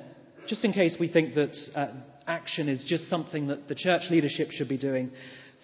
just 0.46 0.64
in 0.64 0.72
case 0.72 0.96
we 0.99 1.09
think 1.09 1.35
that 1.35 1.57
uh, 1.75 1.88
action 2.27 2.68
is 2.68 2.85
just 2.87 3.09
something 3.09 3.49
that 3.49 3.68
the 3.68 3.75
church 3.75 4.03
leadership 4.11 4.51
should 4.53 4.68
be 4.68 4.79
doing, 4.79 5.11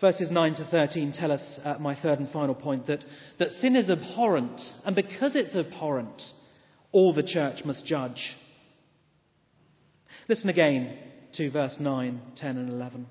verses 0.02 0.32
9 0.32 0.54
to 0.56 0.64
13 0.64 1.12
tell 1.12 1.30
us 1.30 1.60
uh, 1.64 1.76
my 1.78 1.94
third 1.94 2.18
and 2.18 2.28
final 2.30 2.56
point 2.56 2.88
that, 2.88 3.04
that 3.38 3.52
sin 3.52 3.76
is 3.76 3.88
abhorrent, 3.88 4.60
and 4.84 4.96
because 4.96 5.36
it's 5.36 5.54
abhorrent, 5.54 6.20
all 6.90 7.14
the 7.14 7.22
church 7.22 7.64
must 7.64 7.86
judge. 7.86 8.34
Listen 10.28 10.50
again 10.50 10.98
to 11.34 11.50
verse 11.50 11.76
9, 11.78 12.20
10, 12.36 12.58
and 12.58 12.72
11. 12.72 13.06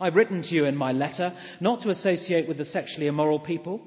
I've 0.00 0.14
written 0.14 0.40
to 0.42 0.54
you 0.54 0.66
in 0.66 0.76
my 0.76 0.92
letter 0.92 1.36
not 1.60 1.80
to 1.80 1.90
associate 1.90 2.46
with 2.46 2.58
the 2.58 2.64
sexually 2.64 3.08
immoral 3.08 3.40
people, 3.40 3.82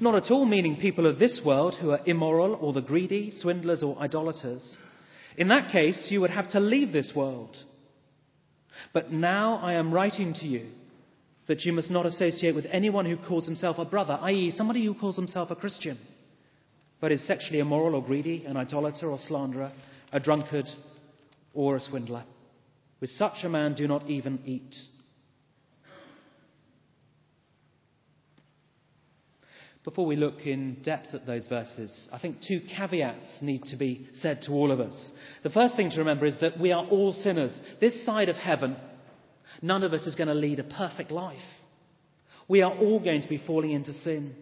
not 0.00 0.14
at 0.14 0.30
all 0.30 0.44
meaning 0.44 0.76
people 0.76 1.06
of 1.06 1.18
this 1.18 1.40
world 1.44 1.74
who 1.80 1.90
are 1.90 2.00
immoral 2.06 2.54
or 2.54 2.72
the 2.72 2.80
greedy, 2.80 3.32
swindlers, 3.36 3.82
or 3.82 3.98
idolaters. 3.98 4.78
In 5.36 5.48
that 5.48 5.72
case, 5.72 6.06
you 6.08 6.20
would 6.20 6.30
have 6.30 6.48
to 6.50 6.60
leave 6.60 6.92
this 6.92 7.12
world. 7.16 7.56
But 8.92 9.12
now 9.12 9.56
I 9.56 9.74
am 9.74 9.92
writing 9.92 10.34
to 10.34 10.46
you 10.46 10.68
that 11.46 11.64
you 11.64 11.72
must 11.72 11.90
not 11.90 12.06
associate 12.06 12.54
with 12.54 12.66
anyone 12.70 13.06
who 13.06 13.16
calls 13.16 13.46
himself 13.46 13.78
a 13.78 13.84
brother, 13.84 14.18
i.e., 14.22 14.50
somebody 14.50 14.84
who 14.84 14.94
calls 14.94 15.16
himself 15.16 15.50
a 15.50 15.56
Christian, 15.56 15.98
but 17.00 17.12
is 17.12 17.24
sexually 17.26 17.60
immoral 17.60 17.94
or 17.94 18.04
greedy, 18.04 18.44
an 18.46 18.56
idolater 18.56 19.08
or 19.08 19.18
slanderer, 19.18 19.72
a 20.12 20.20
drunkard 20.20 20.68
or 21.54 21.76
a 21.76 21.80
swindler. 21.80 22.24
With 23.00 23.10
such 23.10 23.44
a 23.44 23.48
man, 23.48 23.74
do 23.74 23.86
not 23.86 24.08
even 24.08 24.40
eat. 24.46 24.74
Before 29.86 30.04
we 30.04 30.16
look 30.16 30.44
in 30.44 30.78
depth 30.82 31.14
at 31.14 31.26
those 31.26 31.46
verses, 31.46 32.08
I 32.12 32.18
think 32.18 32.38
two 32.40 32.60
caveats 32.76 33.38
need 33.40 33.62
to 33.66 33.76
be 33.76 34.08
said 34.14 34.42
to 34.42 34.50
all 34.50 34.72
of 34.72 34.80
us. 34.80 35.12
The 35.44 35.50
first 35.50 35.76
thing 35.76 35.90
to 35.90 35.98
remember 36.00 36.26
is 36.26 36.36
that 36.40 36.58
we 36.58 36.72
are 36.72 36.84
all 36.84 37.12
sinners. 37.12 37.56
This 37.80 38.04
side 38.04 38.28
of 38.28 38.34
heaven, 38.34 38.76
none 39.62 39.84
of 39.84 39.92
us 39.92 40.04
is 40.08 40.16
going 40.16 40.26
to 40.26 40.34
lead 40.34 40.58
a 40.58 40.64
perfect 40.64 41.12
life. 41.12 41.38
We 42.48 42.62
are 42.62 42.76
all 42.76 42.98
going 42.98 43.22
to 43.22 43.28
be 43.28 43.40
falling 43.46 43.70
into 43.70 43.92
sin. 43.92 44.34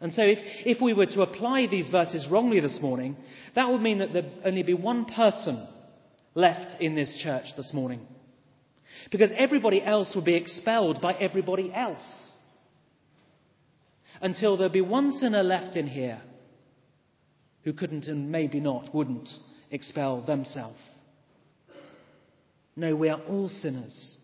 And 0.00 0.14
so, 0.14 0.22
if, 0.22 0.38
if 0.64 0.80
we 0.80 0.92
were 0.92 1.06
to 1.06 1.22
apply 1.22 1.66
these 1.66 1.88
verses 1.88 2.28
wrongly 2.30 2.60
this 2.60 2.78
morning, 2.80 3.16
that 3.56 3.68
would 3.68 3.82
mean 3.82 3.98
that 3.98 4.12
there'd 4.12 4.30
only 4.44 4.62
be 4.62 4.72
one 4.72 5.04
person 5.04 5.66
left 6.36 6.80
in 6.80 6.94
this 6.94 7.20
church 7.24 7.46
this 7.56 7.74
morning. 7.74 8.06
Because 9.10 9.32
everybody 9.36 9.82
else 9.82 10.12
would 10.14 10.24
be 10.24 10.36
expelled 10.36 11.00
by 11.00 11.14
everybody 11.14 11.72
else 11.74 12.29
until 14.20 14.56
there'd 14.56 14.72
be 14.72 14.80
one 14.80 15.10
sinner 15.12 15.42
left 15.42 15.76
in 15.76 15.86
here 15.86 16.20
who 17.64 17.72
couldn't 17.72 18.06
and 18.06 18.30
maybe 18.30 18.60
not 18.60 18.94
wouldn't 18.94 19.28
expel 19.70 20.22
themselves. 20.22 20.78
No, 22.76 22.96
we 22.96 23.08
are 23.08 23.20
all 23.28 23.48
sinners. 23.48 24.16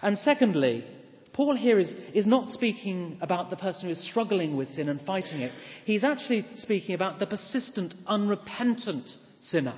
And 0.00 0.16
secondly, 0.18 0.84
Paul 1.32 1.56
here 1.56 1.78
is, 1.78 1.94
is 2.14 2.26
not 2.26 2.48
speaking 2.48 3.18
about 3.20 3.50
the 3.50 3.56
person 3.56 3.86
who 3.86 3.92
is 3.92 4.10
struggling 4.10 4.56
with 4.56 4.68
sin 4.68 4.88
and 4.88 5.00
fighting 5.02 5.40
it. 5.40 5.54
He's 5.84 6.04
actually 6.04 6.46
speaking 6.54 6.94
about 6.94 7.18
the 7.18 7.26
persistent, 7.26 7.94
unrepentant 8.06 9.08
sinner 9.40 9.76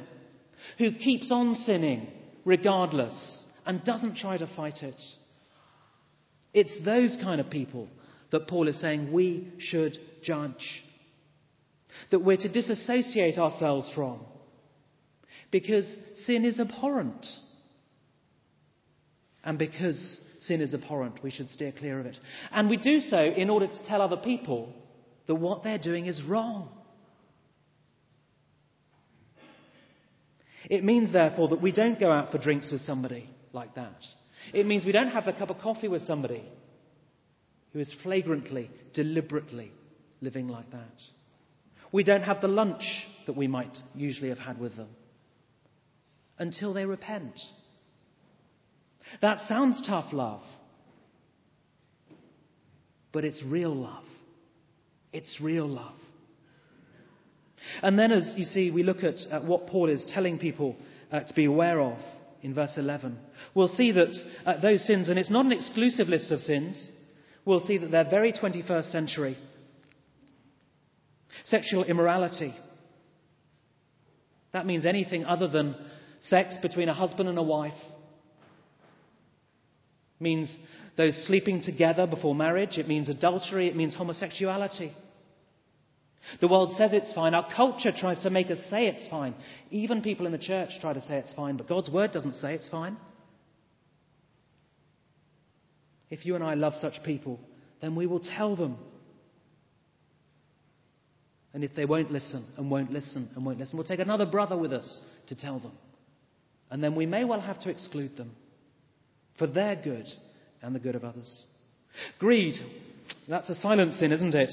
who 0.78 0.92
keeps 0.92 1.30
on 1.30 1.54
sinning 1.54 2.08
regardless 2.44 3.44
and 3.66 3.84
doesn't 3.84 4.16
try 4.16 4.38
to 4.38 4.46
fight 4.56 4.82
it. 4.82 5.00
It's 6.54 6.76
those 6.84 7.16
kind 7.22 7.40
of 7.40 7.50
people 7.50 7.88
that 8.30 8.48
Paul 8.48 8.68
is 8.68 8.80
saying 8.80 9.12
we 9.12 9.52
should 9.58 9.96
judge. 10.22 10.82
That 12.10 12.20
we're 12.20 12.36
to 12.36 12.52
disassociate 12.52 13.38
ourselves 13.38 13.90
from. 13.94 14.20
Because 15.50 15.98
sin 16.24 16.44
is 16.44 16.60
abhorrent. 16.60 17.26
And 19.42 19.58
because 19.58 20.20
sin 20.38 20.60
is 20.60 20.74
abhorrent, 20.74 21.22
we 21.22 21.30
should 21.30 21.48
steer 21.48 21.72
clear 21.72 21.98
of 21.98 22.06
it. 22.06 22.18
And 22.52 22.70
we 22.70 22.76
do 22.76 23.00
so 23.00 23.18
in 23.18 23.50
order 23.50 23.66
to 23.66 23.84
tell 23.86 24.02
other 24.02 24.18
people 24.18 24.72
that 25.26 25.34
what 25.34 25.62
they're 25.62 25.78
doing 25.78 26.06
is 26.06 26.22
wrong. 26.22 26.68
It 30.68 30.84
means, 30.84 31.12
therefore, 31.12 31.48
that 31.48 31.62
we 31.62 31.72
don't 31.72 31.98
go 31.98 32.12
out 32.12 32.30
for 32.30 32.38
drinks 32.38 32.70
with 32.70 32.82
somebody 32.82 33.28
like 33.52 33.74
that. 33.74 34.04
It 34.52 34.66
means 34.66 34.84
we 34.84 34.92
don't 34.92 35.08
have 35.08 35.26
a 35.26 35.32
cup 35.32 35.50
of 35.50 35.58
coffee 35.58 35.88
with 35.88 36.02
somebody 36.02 36.44
who 37.72 37.78
is 37.78 37.94
flagrantly, 38.02 38.70
deliberately 38.94 39.72
living 40.20 40.48
like 40.48 40.70
that. 40.70 41.02
We 41.92 42.04
don't 42.04 42.22
have 42.22 42.40
the 42.40 42.48
lunch 42.48 42.82
that 43.26 43.36
we 43.36 43.46
might 43.46 43.76
usually 43.94 44.28
have 44.28 44.38
had 44.38 44.58
with 44.58 44.76
them 44.76 44.88
until 46.38 46.72
they 46.72 46.84
repent. 46.84 47.38
That 49.22 49.38
sounds 49.40 49.82
tough 49.86 50.12
love, 50.12 50.42
but 53.12 53.24
it's 53.24 53.42
real 53.44 53.74
love. 53.74 54.04
It's 55.12 55.38
real 55.42 55.68
love. 55.68 55.94
And 57.82 57.98
then, 57.98 58.12
as 58.12 58.34
you 58.36 58.44
see, 58.44 58.70
we 58.70 58.82
look 58.82 59.02
at, 59.02 59.16
at 59.30 59.44
what 59.44 59.66
Paul 59.66 59.90
is 59.90 60.06
telling 60.14 60.38
people 60.38 60.76
uh, 61.12 61.20
to 61.20 61.34
be 61.34 61.44
aware 61.44 61.80
of 61.80 61.98
in 62.42 62.54
verse 62.54 62.74
11. 62.76 63.18
We'll 63.54 63.68
see 63.68 63.92
that 63.92 64.14
uh, 64.46 64.60
those 64.60 64.86
sins, 64.86 65.08
and 65.08 65.18
it's 65.18 65.30
not 65.30 65.44
an 65.44 65.52
exclusive 65.52 66.08
list 66.08 66.30
of 66.30 66.38
sins, 66.40 66.90
we'll 67.50 67.60
see 67.60 67.76
that 67.78 67.90
they're 67.90 68.08
very 68.08 68.32
21st 68.32 68.92
century. 68.92 69.36
Sexual 71.44 71.84
immorality. 71.84 72.54
That 74.52 74.66
means 74.66 74.86
anything 74.86 75.24
other 75.24 75.48
than 75.48 75.74
sex 76.22 76.56
between 76.62 76.88
a 76.88 76.94
husband 76.94 77.28
and 77.28 77.36
a 77.38 77.42
wife. 77.42 77.74
It 80.20 80.22
means 80.22 80.56
those 80.96 81.26
sleeping 81.26 81.60
together 81.62 82.06
before 82.06 82.34
marriage. 82.34 82.78
It 82.78 82.88
means 82.88 83.08
adultery. 83.08 83.68
It 83.68 83.76
means 83.76 83.96
homosexuality. 83.96 84.92
The 86.40 86.48
world 86.48 86.72
says 86.76 86.92
it's 86.92 87.12
fine. 87.14 87.34
Our 87.34 87.48
culture 87.54 87.92
tries 87.96 88.22
to 88.22 88.30
make 88.30 88.50
us 88.50 88.58
say 88.70 88.86
it's 88.86 89.08
fine. 89.08 89.34
Even 89.70 90.02
people 90.02 90.26
in 90.26 90.32
the 90.32 90.38
church 90.38 90.70
try 90.80 90.92
to 90.92 91.00
say 91.00 91.16
it's 91.16 91.32
fine, 91.32 91.56
but 91.56 91.68
God's 91.68 91.90
word 91.90 92.12
doesn't 92.12 92.34
say 92.34 92.54
it's 92.54 92.68
fine. 92.68 92.96
If 96.10 96.26
you 96.26 96.34
and 96.34 96.44
I 96.44 96.54
love 96.54 96.74
such 96.74 96.94
people, 97.04 97.40
then 97.80 97.94
we 97.94 98.06
will 98.06 98.20
tell 98.20 98.56
them. 98.56 98.76
And 101.52 101.64
if 101.64 101.74
they 101.74 101.84
won't 101.84 102.12
listen 102.12 102.44
and 102.56 102.70
won't 102.70 102.92
listen 102.92 103.30
and 103.34 103.44
won't 103.44 103.58
listen, 103.58 103.76
we'll 103.76 103.86
take 103.86 104.00
another 104.00 104.26
brother 104.26 104.56
with 104.56 104.72
us 104.72 105.02
to 105.28 105.36
tell 105.36 105.58
them. 105.58 105.72
And 106.70 106.82
then 106.82 106.94
we 106.94 107.06
may 107.06 107.24
well 107.24 107.40
have 107.40 107.58
to 107.60 107.70
exclude 107.70 108.16
them 108.16 108.32
for 109.38 109.46
their 109.46 109.74
good 109.74 110.06
and 110.62 110.74
the 110.74 110.78
good 110.78 110.94
of 110.94 111.04
others. 111.04 111.46
Greed. 112.18 112.54
That's 113.28 113.50
a 113.50 113.54
silent 113.56 113.94
sin, 113.94 114.12
isn't 114.12 114.34
it? 114.34 114.50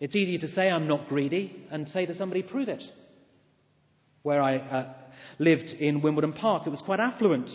It's 0.00 0.16
easy 0.16 0.38
to 0.38 0.48
say 0.48 0.70
I'm 0.70 0.88
not 0.88 1.08
greedy 1.08 1.66
and 1.70 1.88
say 1.88 2.06
to 2.06 2.14
somebody, 2.14 2.42
prove 2.42 2.68
it. 2.68 2.82
Where 4.22 4.42
I 4.42 4.56
uh, 4.56 4.92
lived 5.38 5.70
in 5.78 6.02
Wimbledon 6.02 6.32
Park, 6.34 6.66
it 6.66 6.70
was 6.70 6.82
quite 6.84 7.00
affluent. 7.00 7.50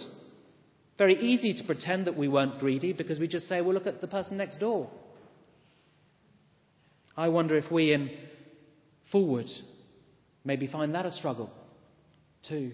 Very 0.97 1.19
easy 1.19 1.53
to 1.53 1.63
pretend 1.65 2.08
that 2.08 2.17
we 2.17 2.27
weren't 2.27 2.60
greedy 2.60 2.93
because 2.93 3.19
we 3.19 3.27
just 3.27 3.47
say, 3.47 3.62
well, 3.62 3.73
look 3.73 3.88
at 3.88 4.01
the 4.01 4.08
person 4.08 4.38
next 4.38 4.60
door. 4.60 4.89
I 7.17 7.29
wonder 7.29 7.58
if 7.58 7.71
we 7.71 7.93
in 7.93 8.10
Forward 9.12 9.47
maybe 10.43 10.67
find 10.67 10.95
that 10.95 11.05
a 11.05 11.12
struggle 11.12 11.51
too. 12.47 12.71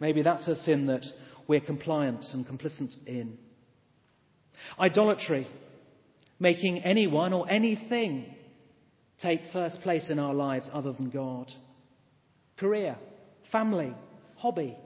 Maybe 0.00 0.22
that's 0.22 0.46
a 0.48 0.54
sin 0.56 0.86
that 0.86 1.04
we're 1.46 1.60
compliant 1.60 2.24
and 2.32 2.46
complicit 2.46 2.94
in. 3.06 3.38
Idolatry, 4.78 5.46
making 6.38 6.84
anyone 6.84 7.32
or 7.32 7.50
anything 7.50 8.34
take 9.20 9.40
first 9.52 9.80
place 9.80 10.10
in 10.10 10.18
our 10.18 10.34
lives 10.34 10.68
other 10.72 10.92
than 10.92 11.10
God. 11.10 11.50
Career, 12.58 12.96
family, 13.50 13.94
hobby. 14.36 14.76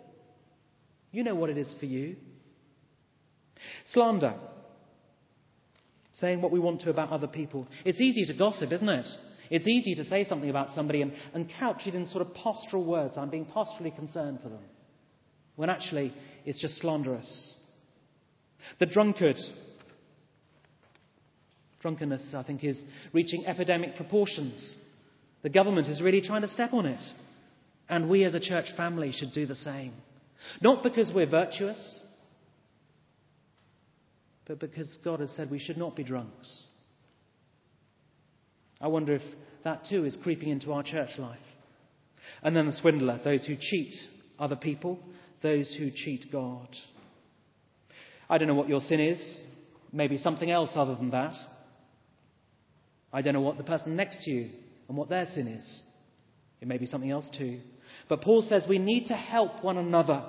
You 1.12 1.22
know 1.22 1.34
what 1.34 1.50
it 1.50 1.58
is 1.58 1.74
for 1.78 1.86
you. 1.86 2.16
Slander, 3.86 4.34
saying 6.12 6.42
what 6.42 6.50
we 6.50 6.58
want 6.58 6.80
to 6.80 6.90
about 6.90 7.10
other 7.10 7.28
people. 7.28 7.68
It's 7.84 8.00
easy 8.00 8.24
to 8.26 8.36
gossip, 8.36 8.72
isn't 8.72 8.88
it? 8.88 9.06
It's 9.50 9.68
easy 9.68 9.94
to 9.96 10.04
say 10.04 10.24
something 10.24 10.48
about 10.48 10.70
somebody 10.70 11.02
and, 11.02 11.12
and 11.34 11.50
couch 11.58 11.82
it 11.86 11.94
in 11.94 12.06
sort 12.06 12.26
of 12.26 12.34
pastoral 12.34 12.84
words. 12.84 13.18
I'm 13.18 13.28
being 13.28 13.44
pastorally 13.44 13.94
concerned 13.94 14.40
for 14.42 14.48
them. 14.48 14.62
When 15.56 15.68
actually, 15.68 16.14
it's 16.46 16.60
just 16.60 16.78
slanderous. 16.78 17.56
The 18.78 18.86
drunkard. 18.86 19.36
Drunkenness, 21.80 22.32
I 22.34 22.42
think, 22.44 22.64
is 22.64 22.82
reaching 23.12 23.44
epidemic 23.44 23.96
proportions. 23.96 24.78
The 25.42 25.50
government 25.50 25.88
is 25.88 26.00
really 26.00 26.22
trying 26.22 26.42
to 26.42 26.48
step 26.48 26.72
on 26.72 26.86
it. 26.86 27.02
And 27.88 28.08
we 28.08 28.24
as 28.24 28.34
a 28.34 28.40
church 28.40 28.66
family 28.76 29.12
should 29.12 29.32
do 29.32 29.44
the 29.44 29.56
same. 29.56 29.92
Not 30.60 30.82
because 30.82 31.12
we're 31.14 31.28
virtuous, 31.30 32.02
but 34.46 34.58
because 34.58 34.98
God 35.04 35.20
has 35.20 35.30
said 35.32 35.50
we 35.50 35.58
should 35.58 35.76
not 35.76 35.96
be 35.96 36.04
drunks. 36.04 36.66
I 38.80 38.88
wonder 38.88 39.14
if 39.14 39.22
that 39.64 39.86
too 39.88 40.04
is 40.04 40.18
creeping 40.22 40.48
into 40.48 40.72
our 40.72 40.82
church 40.82 41.10
life. 41.18 41.38
And 42.42 42.56
then 42.56 42.66
the 42.66 42.72
swindler, 42.72 43.20
those 43.24 43.46
who 43.46 43.56
cheat 43.58 43.94
other 44.38 44.56
people, 44.56 44.98
those 45.42 45.74
who 45.78 45.90
cheat 45.94 46.26
God. 46.32 46.68
I 48.28 48.38
don't 48.38 48.48
know 48.48 48.54
what 48.54 48.68
your 48.68 48.80
sin 48.80 49.00
is. 49.00 49.44
Maybe 49.92 50.16
something 50.16 50.50
else 50.50 50.70
other 50.74 50.94
than 50.94 51.10
that. 51.10 51.34
I 53.12 53.22
don't 53.22 53.34
know 53.34 53.40
what 53.42 53.58
the 53.58 53.64
person 53.64 53.94
next 53.94 54.22
to 54.24 54.30
you 54.30 54.50
and 54.88 54.96
what 54.96 55.08
their 55.08 55.26
sin 55.26 55.46
is. 55.46 55.82
It 56.60 56.68
may 56.68 56.78
be 56.78 56.86
something 56.86 57.10
else 57.10 57.30
too. 57.36 57.60
But 58.08 58.22
Paul 58.22 58.42
says 58.42 58.66
we 58.68 58.78
need 58.78 59.06
to 59.06 59.14
help 59.14 59.62
one 59.62 59.78
another. 59.78 60.24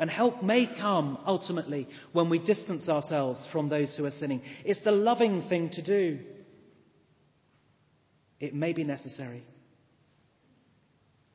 And 0.00 0.08
help 0.08 0.42
may 0.44 0.66
come 0.66 1.18
ultimately 1.26 1.88
when 2.12 2.30
we 2.30 2.38
distance 2.38 2.88
ourselves 2.88 3.48
from 3.50 3.68
those 3.68 3.96
who 3.96 4.04
are 4.04 4.12
sinning. 4.12 4.42
It's 4.64 4.82
the 4.84 4.92
loving 4.92 5.42
thing 5.48 5.70
to 5.72 5.82
do. 5.82 6.20
It 8.38 8.54
may 8.54 8.72
be 8.72 8.84
necessary. 8.84 9.42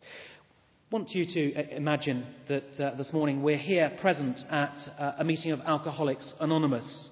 I 0.01 0.95
want 0.95 1.09
you 1.09 1.25
to 1.25 1.75
imagine 1.75 2.25
that 2.47 2.79
uh, 2.79 2.95
this 2.95 3.11
morning 3.11 3.41
we're 3.41 3.57
here 3.57 3.91
present 3.99 4.39
at 4.49 4.77
uh, 4.99 5.13
a 5.17 5.23
meeting 5.23 5.51
of 5.51 5.59
Alcoholics 5.61 6.33
Anonymous. 6.39 7.09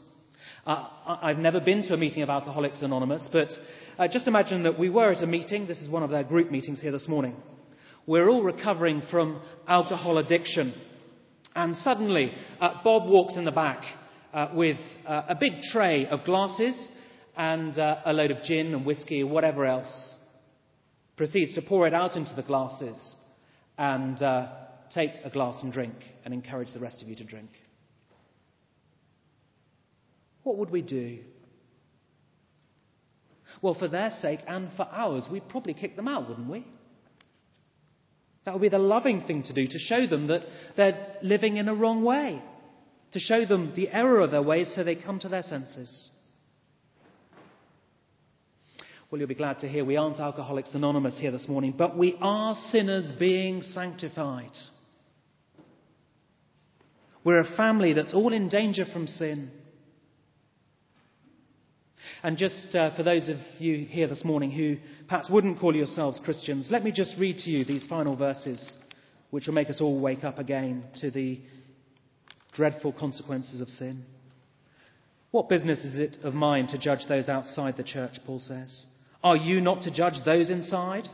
Uh, 0.65 0.87
I've 1.21 1.39
never 1.39 1.59
been 1.59 1.81
to 1.83 1.95
a 1.95 1.97
meeting 1.97 2.21
of 2.21 2.29
Alcoholics 2.29 2.81
Anonymous, 2.83 3.27
but 3.33 3.49
uh, 3.97 4.07
just 4.07 4.27
imagine 4.27 4.63
that 4.63 4.77
we 4.77 4.89
were 4.89 5.11
at 5.11 5.23
a 5.23 5.25
meeting. 5.25 5.67
This 5.67 5.79
is 5.79 5.89
one 5.89 6.03
of 6.03 6.11
their 6.11 6.23
group 6.23 6.51
meetings 6.51 6.79
here 6.79 6.91
this 6.91 7.07
morning. 7.07 7.35
We're 8.11 8.27
all 8.27 8.43
recovering 8.43 9.03
from 9.09 9.41
alcohol 9.69 10.17
addiction. 10.17 10.73
And 11.55 11.73
suddenly, 11.77 12.33
uh, 12.59 12.81
Bob 12.83 13.07
walks 13.07 13.37
in 13.37 13.45
the 13.45 13.51
back 13.51 13.85
with 14.53 14.75
a 15.07 15.33
big 15.39 15.61
tray 15.71 16.07
of 16.07 16.25
glasses 16.25 16.89
and 17.37 17.79
uh, 17.79 18.01
a 18.03 18.11
load 18.11 18.31
of 18.31 18.43
gin 18.43 18.73
and 18.73 18.85
whiskey 18.85 19.23
or 19.23 19.27
whatever 19.27 19.65
else. 19.65 20.17
Proceeds 21.15 21.55
to 21.55 21.61
pour 21.61 21.87
it 21.87 21.93
out 21.93 22.17
into 22.17 22.35
the 22.35 22.41
glasses 22.41 23.15
and 23.77 24.21
uh, 24.21 24.47
take 24.93 25.11
a 25.23 25.29
glass 25.29 25.63
and 25.63 25.71
drink 25.71 25.95
and 26.25 26.33
encourage 26.33 26.73
the 26.73 26.81
rest 26.81 27.01
of 27.01 27.07
you 27.07 27.15
to 27.15 27.23
drink. 27.23 27.51
What 30.43 30.57
would 30.57 30.69
we 30.69 30.81
do? 30.81 31.19
Well, 33.61 33.73
for 33.73 33.87
their 33.87 34.09
sake 34.19 34.41
and 34.49 34.69
for 34.75 34.85
ours, 34.91 35.29
we'd 35.31 35.47
probably 35.47 35.75
kick 35.75 35.95
them 35.95 36.09
out, 36.09 36.27
wouldn't 36.27 36.49
we? 36.49 36.67
That 38.45 38.53
would 38.53 38.61
be 38.61 38.69
the 38.69 38.79
loving 38.79 39.21
thing 39.21 39.43
to 39.43 39.53
do, 39.53 39.65
to 39.67 39.79
show 39.79 40.07
them 40.07 40.27
that 40.27 40.41
they're 40.75 41.17
living 41.21 41.57
in 41.57 41.69
a 41.69 41.75
wrong 41.75 42.03
way, 42.03 42.41
to 43.11 43.19
show 43.19 43.45
them 43.45 43.73
the 43.75 43.89
error 43.89 44.19
of 44.19 44.31
their 44.31 44.41
ways 44.41 44.71
so 44.75 44.83
they 44.83 44.95
come 44.95 45.19
to 45.19 45.29
their 45.29 45.43
senses. 45.43 46.09
Well, 49.11 49.19
you'll 49.19 49.27
be 49.27 49.35
glad 49.35 49.59
to 49.59 49.67
hear 49.67 49.83
we 49.83 49.97
aren't 49.97 50.21
Alcoholics 50.21 50.73
Anonymous 50.73 51.19
here 51.19 51.31
this 51.31 51.49
morning, 51.49 51.75
but 51.77 51.97
we 51.97 52.17
are 52.21 52.55
sinners 52.69 53.11
being 53.19 53.61
sanctified. 53.61 54.55
We're 57.23 57.41
a 57.41 57.57
family 57.57 57.93
that's 57.93 58.13
all 58.13 58.33
in 58.33 58.47
danger 58.47 58.85
from 58.91 59.07
sin. 59.07 59.51
And 62.23 62.37
just 62.37 62.75
uh, 62.75 62.95
for 62.95 63.03
those 63.03 63.29
of 63.29 63.37
you 63.57 63.85
here 63.85 64.07
this 64.07 64.23
morning 64.23 64.51
who 64.51 64.77
perhaps 65.07 65.29
wouldn't 65.29 65.59
call 65.59 65.75
yourselves 65.75 66.19
Christians, 66.23 66.67
let 66.69 66.83
me 66.83 66.91
just 66.91 67.15
read 67.17 67.37
to 67.39 67.49
you 67.49 67.65
these 67.65 67.87
final 67.87 68.15
verses, 68.15 68.75
which 69.31 69.47
will 69.47 69.55
make 69.55 69.69
us 69.69 69.81
all 69.81 69.99
wake 69.99 70.23
up 70.23 70.37
again 70.37 70.83
to 71.01 71.09
the 71.09 71.39
dreadful 72.53 72.93
consequences 72.93 73.59
of 73.59 73.69
sin. 73.69 74.03
What 75.31 75.49
business 75.49 75.83
is 75.83 75.95
it 75.95 76.17
of 76.23 76.33
mine 76.33 76.67
to 76.67 76.77
judge 76.77 77.07
those 77.07 77.27
outside 77.27 77.77
the 77.77 77.83
church, 77.83 78.17
Paul 78.25 78.39
says? 78.39 78.85
Are 79.23 79.37
you 79.37 79.61
not 79.61 79.83
to 79.83 79.91
judge 79.91 80.15
those 80.25 80.49
inside? 80.49 81.07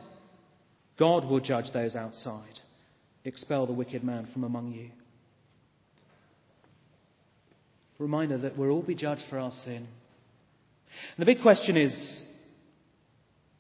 God 0.98 1.26
will 1.26 1.40
judge 1.40 1.72
those 1.72 1.96
outside. 1.96 2.60
Expel 3.24 3.66
the 3.66 3.74
wicked 3.74 4.04
man 4.04 4.28
from 4.34 4.44
among 4.44 4.74
you. 4.74 4.90
Reminder 8.00 8.38
that 8.40 8.58
we'll 8.58 8.72
all 8.72 8.82
be 8.82 8.96
judged 8.96 9.24
for 9.30 9.38
our 9.38 9.52
sin. 9.52 9.88
And 11.16 11.20
the 11.20 11.26
big 11.26 11.42
question 11.42 11.78
is 11.78 12.24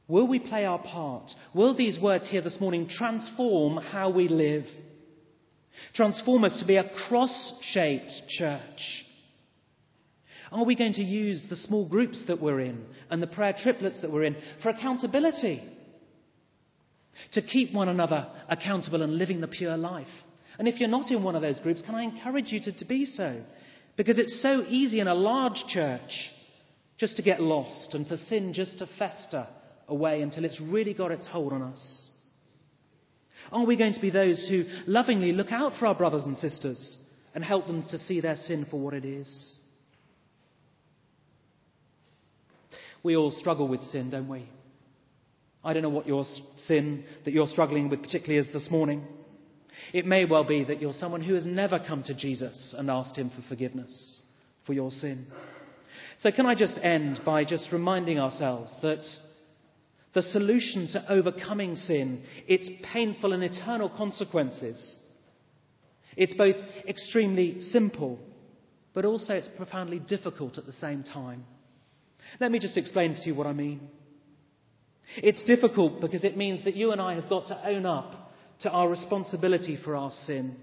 will 0.07 0.27
we 0.27 0.39
play 0.39 0.65
our 0.65 0.79
part? 0.79 1.31
Will 1.53 1.75
these 1.75 1.99
words 1.99 2.29
here 2.29 2.41
this 2.41 2.59
morning 2.59 2.89
transform 2.89 3.77
how 3.77 4.09
we 4.09 4.27
live? 4.27 4.65
Transform 5.93 6.43
us 6.43 6.57
to 6.59 6.65
be 6.65 6.77
a 6.77 6.89
cross 7.07 7.53
shaped 7.61 8.11
church 8.29 9.03
are 10.51 10.63
we 10.63 10.75
going 10.75 10.93
to 10.93 11.03
use 11.03 11.45
the 11.49 11.55
small 11.55 11.87
groups 11.87 12.23
that 12.27 12.41
we're 12.41 12.61
in 12.61 12.85
and 13.09 13.21
the 13.21 13.27
prayer 13.27 13.55
triplets 13.57 14.01
that 14.01 14.11
we're 14.11 14.23
in 14.23 14.35
for 14.63 14.69
accountability? 14.69 15.61
To 17.33 17.41
keep 17.41 17.73
one 17.73 17.89
another 17.89 18.27
accountable 18.47 19.01
and 19.01 19.17
living 19.17 19.41
the 19.41 19.47
pure 19.47 19.75
life. 19.75 20.07
And 20.59 20.67
if 20.67 20.79
you're 20.79 20.89
not 20.89 21.11
in 21.11 21.23
one 21.23 21.35
of 21.35 21.41
those 21.41 21.59
groups, 21.59 21.81
can 21.81 21.95
I 21.95 22.03
encourage 22.03 22.51
you 22.51 22.59
to, 22.61 22.71
to 22.71 22.85
be 22.85 23.05
so? 23.05 23.43
Because 23.97 24.19
it's 24.19 24.41
so 24.41 24.63
easy 24.67 24.99
in 24.99 25.07
a 25.07 25.13
large 25.13 25.63
church 25.67 26.31
just 26.97 27.17
to 27.17 27.21
get 27.21 27.41
lost 27.41 27.93
and 27.93 28.07
for 28.07 28.17
sin 28.17 28.53
just 28.53 28.79
to 28.79 28.87
fester 28.97 29.47
away 29.87 30.21
until 30.21 30.45
it's 30.45 30.61
really 30.61 30.93
got 30.93 31.11
its 31.11 31.27
hold 31.27 31.53
on 31.53 31.61
us. 31.61 32.09
Are 33.51 33.65
we 33.65 33.77
going 33.77 33.93
to 33.93 34.01
be 34.01 34.09
those 34.09 34.45
who 34.49 34.65
lovingly 34.85 35.31
look 35.31 35.51
out 35.51 35.73
for 35.79 35.87
our 35.87 35.95
brothers 35.95 36.23
and 36.23 36.37
sisters 36.37 36.97
and 37.33 37.43
help 37.43 37.67
them 37.67 37.81
to 37.91 37.99
see 37.99 38.19
their 38.19 38.35
sin 38.35 38.65
for 38.69 38.79
what 38.79 38.93
it 38.93 39.05
is? 39.05 39.57
We 43.03 43.15
all 43.15 43.31
struggle 43.31 43.67
with 43.67 43.81
sin, 43.83 44.09
don't 44.09 44.27
we? 44.27 44.49
I 45.63 45.73
don't 45.73 45.83
know 45.83 45.89
what 45.89 46.07
your 46.07 46.25
sin 46.57 47.05
that 47.25 47.31
you're 47.31 47.47
struggling 47.47 47.89
with 47.89 48.01
particularly 48.01 48.39
is 48.39 48.51
this 48.51 48.69
morning. 48.69 49.05
It 49.93 50.05
may 50.05 50.25
well 50.25 50.43
be 50.43 50.63
that 50.65 50.81
you're 50.81 50.93
someone 50.93 51.21
who 51.21 51.35
has 51.35 51.45
never 51.45 51.79
come 51.79 52.03
to 52.03 52.13
Jesus 52.13 52.75
and 52.77 52.89
asked 52.89 53.15
him 53.15 53.29
for 53.29 53.47
forgiveness 53.47 54.21
for 54.65 54.73
your 54.73 54.91
sin. 54.91 55.27
So, 56.17 56.31
can 56.31 56.45
I 56.45 56.55
just 56.55 56.79
end 56.81 57.21
by 57.23 57.43
just 57.43 57.71
reminding 57.71 58.19
ourselves 58.19 58.73
that 58.81 59.05
the 60.13 60.23
solution 60.23 60.87
to 60.93 61.11
overcoming 61.11 61.75
sin, 61.75 62.23
its 62.47 62.69
painful 62.91 63.33
and 63.33 63.43
eternal 63.43 63.89
consequences, 63.89 64.97
it's 66.15 66.33
both 66.33 66.55
extremely 66.87 67.59
simple, 67.59 68.19
but 68.95 69.05
also 69.05 69.35
it's 69.35 69.47
profoundly 69.49 69.99
difficult 69.99 70.57
at 70.57 70.65
the 70.65 70.73
same 70.73 71.03
time. 71.03 71.45
Let 72.39 72.51
me 72.51 72.57
just 72.57 72.77
explain 72.77 73.13
to 73.13 73.21
you 73.21 73.35
what 73.35 73.45
I 73.45 73.53
mean. 73.53 73.87
It's 75.17 75.43
difficult 75.43 76.01
because 76.01 76.23
it 76.23 76.35
means 76.35 76.63
that 76.65 76.75
you 76.75 76.91
and 76.91 76.99
I 76.99 77.13
have 77.13 77.29
got 77.29 77.45
to 77.47 77.67
own 77.67 77.85
up 77.85 78.33
to 78.61 78.71
our 78.71 78.89
responsibility 78.89 79.77
for 79.81 79.95
our 79.95 80.11
sin. 80.25 80.55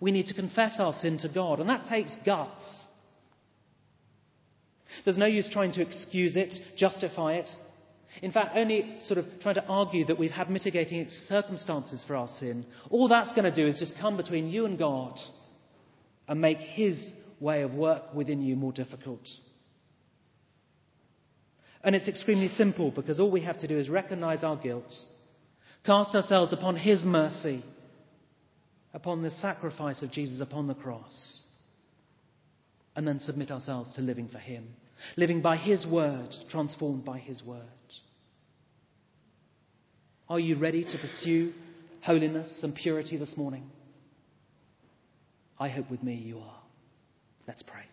We 0.00 0.10
need 0.10 0.26
to 0.26 0.34
confess 0.34 0.80
our 0.80 0.92
sin 0.94 1.18
to 1.18 1.28
God, 1.28 1.60
and 1.60 1.70
that 1.70 1.86
takes 1.86 2.14
guts. 2.26 2.87
There's 5.04 5.18
no 5.18 5.26
use 5.26 5.48
trying 5.52 5.72
to 5.72 5.82
excuse 5.82 6.36
it, 6.36 6.54
justify 6.76 7.34
it. 7.34 7.48
In 8.22 8.32
fact, 8.32 8.56
only 8.56 8.96
sort 9.00 9.18
of 9.18 9.26
trying 9.40 9.56
to 9.56 9.64
argue 9.66 10.04
that 10.06 10.18
we've 10.18 10.30
had 10.30 10.50
mitigating 10.50 11.06
circumstances 11.26 12.02
for 12.06 12.16
our 12.16 12.28
sin. 12.28 12.64
All 12.90 13.08
that's 13.08 13.32
going 13.32 13.44
to 13.44 13.54
do 13.54 13.66
is 13.66 13.78
just 13.78 13.94
come 14.00 14.16
between 14.16 14.48
you 14.48 14.64
and 14.64 14.78
God. 14.78 15.18
and 16.28 16.40
make 16.40 16.58
His 16.58 17.12
way 17.40 17.62
of 17.62 17.74
work 17.74 18.14
within 18.14 18.42
you 18.42 18.54
more 18.54 18.72
difficult. 18.72 19.26
And 21.82 21.94
it's 21.94 22.08
extremely 22.08 22.48
simple 22.48 22.90
because 22.90 23.18
all 23.20 23.30
we 23.30 23.42
have 23.44 23.58
to 23.60 23.68
do 23.68 23.78
is 23.78 23.88
recognize 23.88 24.44
our 24.44 24.56
guilt, 24.56 24.92
cast 25.86 26.14
ourselves 26.14 26.52
upon 26.52 26.76
His 26.76 27.04
mercy, 27.04 27.64
upon 28.92 29.22
the 29.22 29.30
sacrifice 29.30 30.02
of 30.02 30.10
Jesus 30.10 30.40
upon 30.40 30.66
the 30.66 30.74
cross, 30.74 31.44
and 32.98 33.06
then 33.06 33.20
submit 33.20 33.52
ourselves 33.52 33.94
to 33.94 34.00
living 34.00 34.26
for 34.26 34.38
Him, 34.38 34.66
living 35.16 35.40
by 35.40 35.56
His 35.56 35.86
word, 35.86 36.34
transformed 36.50 37.04
by 37.04 37.18
His 37.18 37.44
word. 37.44 37.62
Are 40.28 40.40
you 40.40 40.56
ready 40.56 40.82
to 40.82 40.98
pursue 40.98 41.52
holiness 42.02 42.58
and 42.64 42.74
purity 42.74 43.16
this 43.16 43.36
morning? 43.36 43.70
I 45.60 45.68
hope 45.68 45.88
with 45.92 46.02
me 46.02 46.14
you 46.14 46.40
are. 46.40 46.60
Let's 47.46 47.62
pray. 47.62 47.84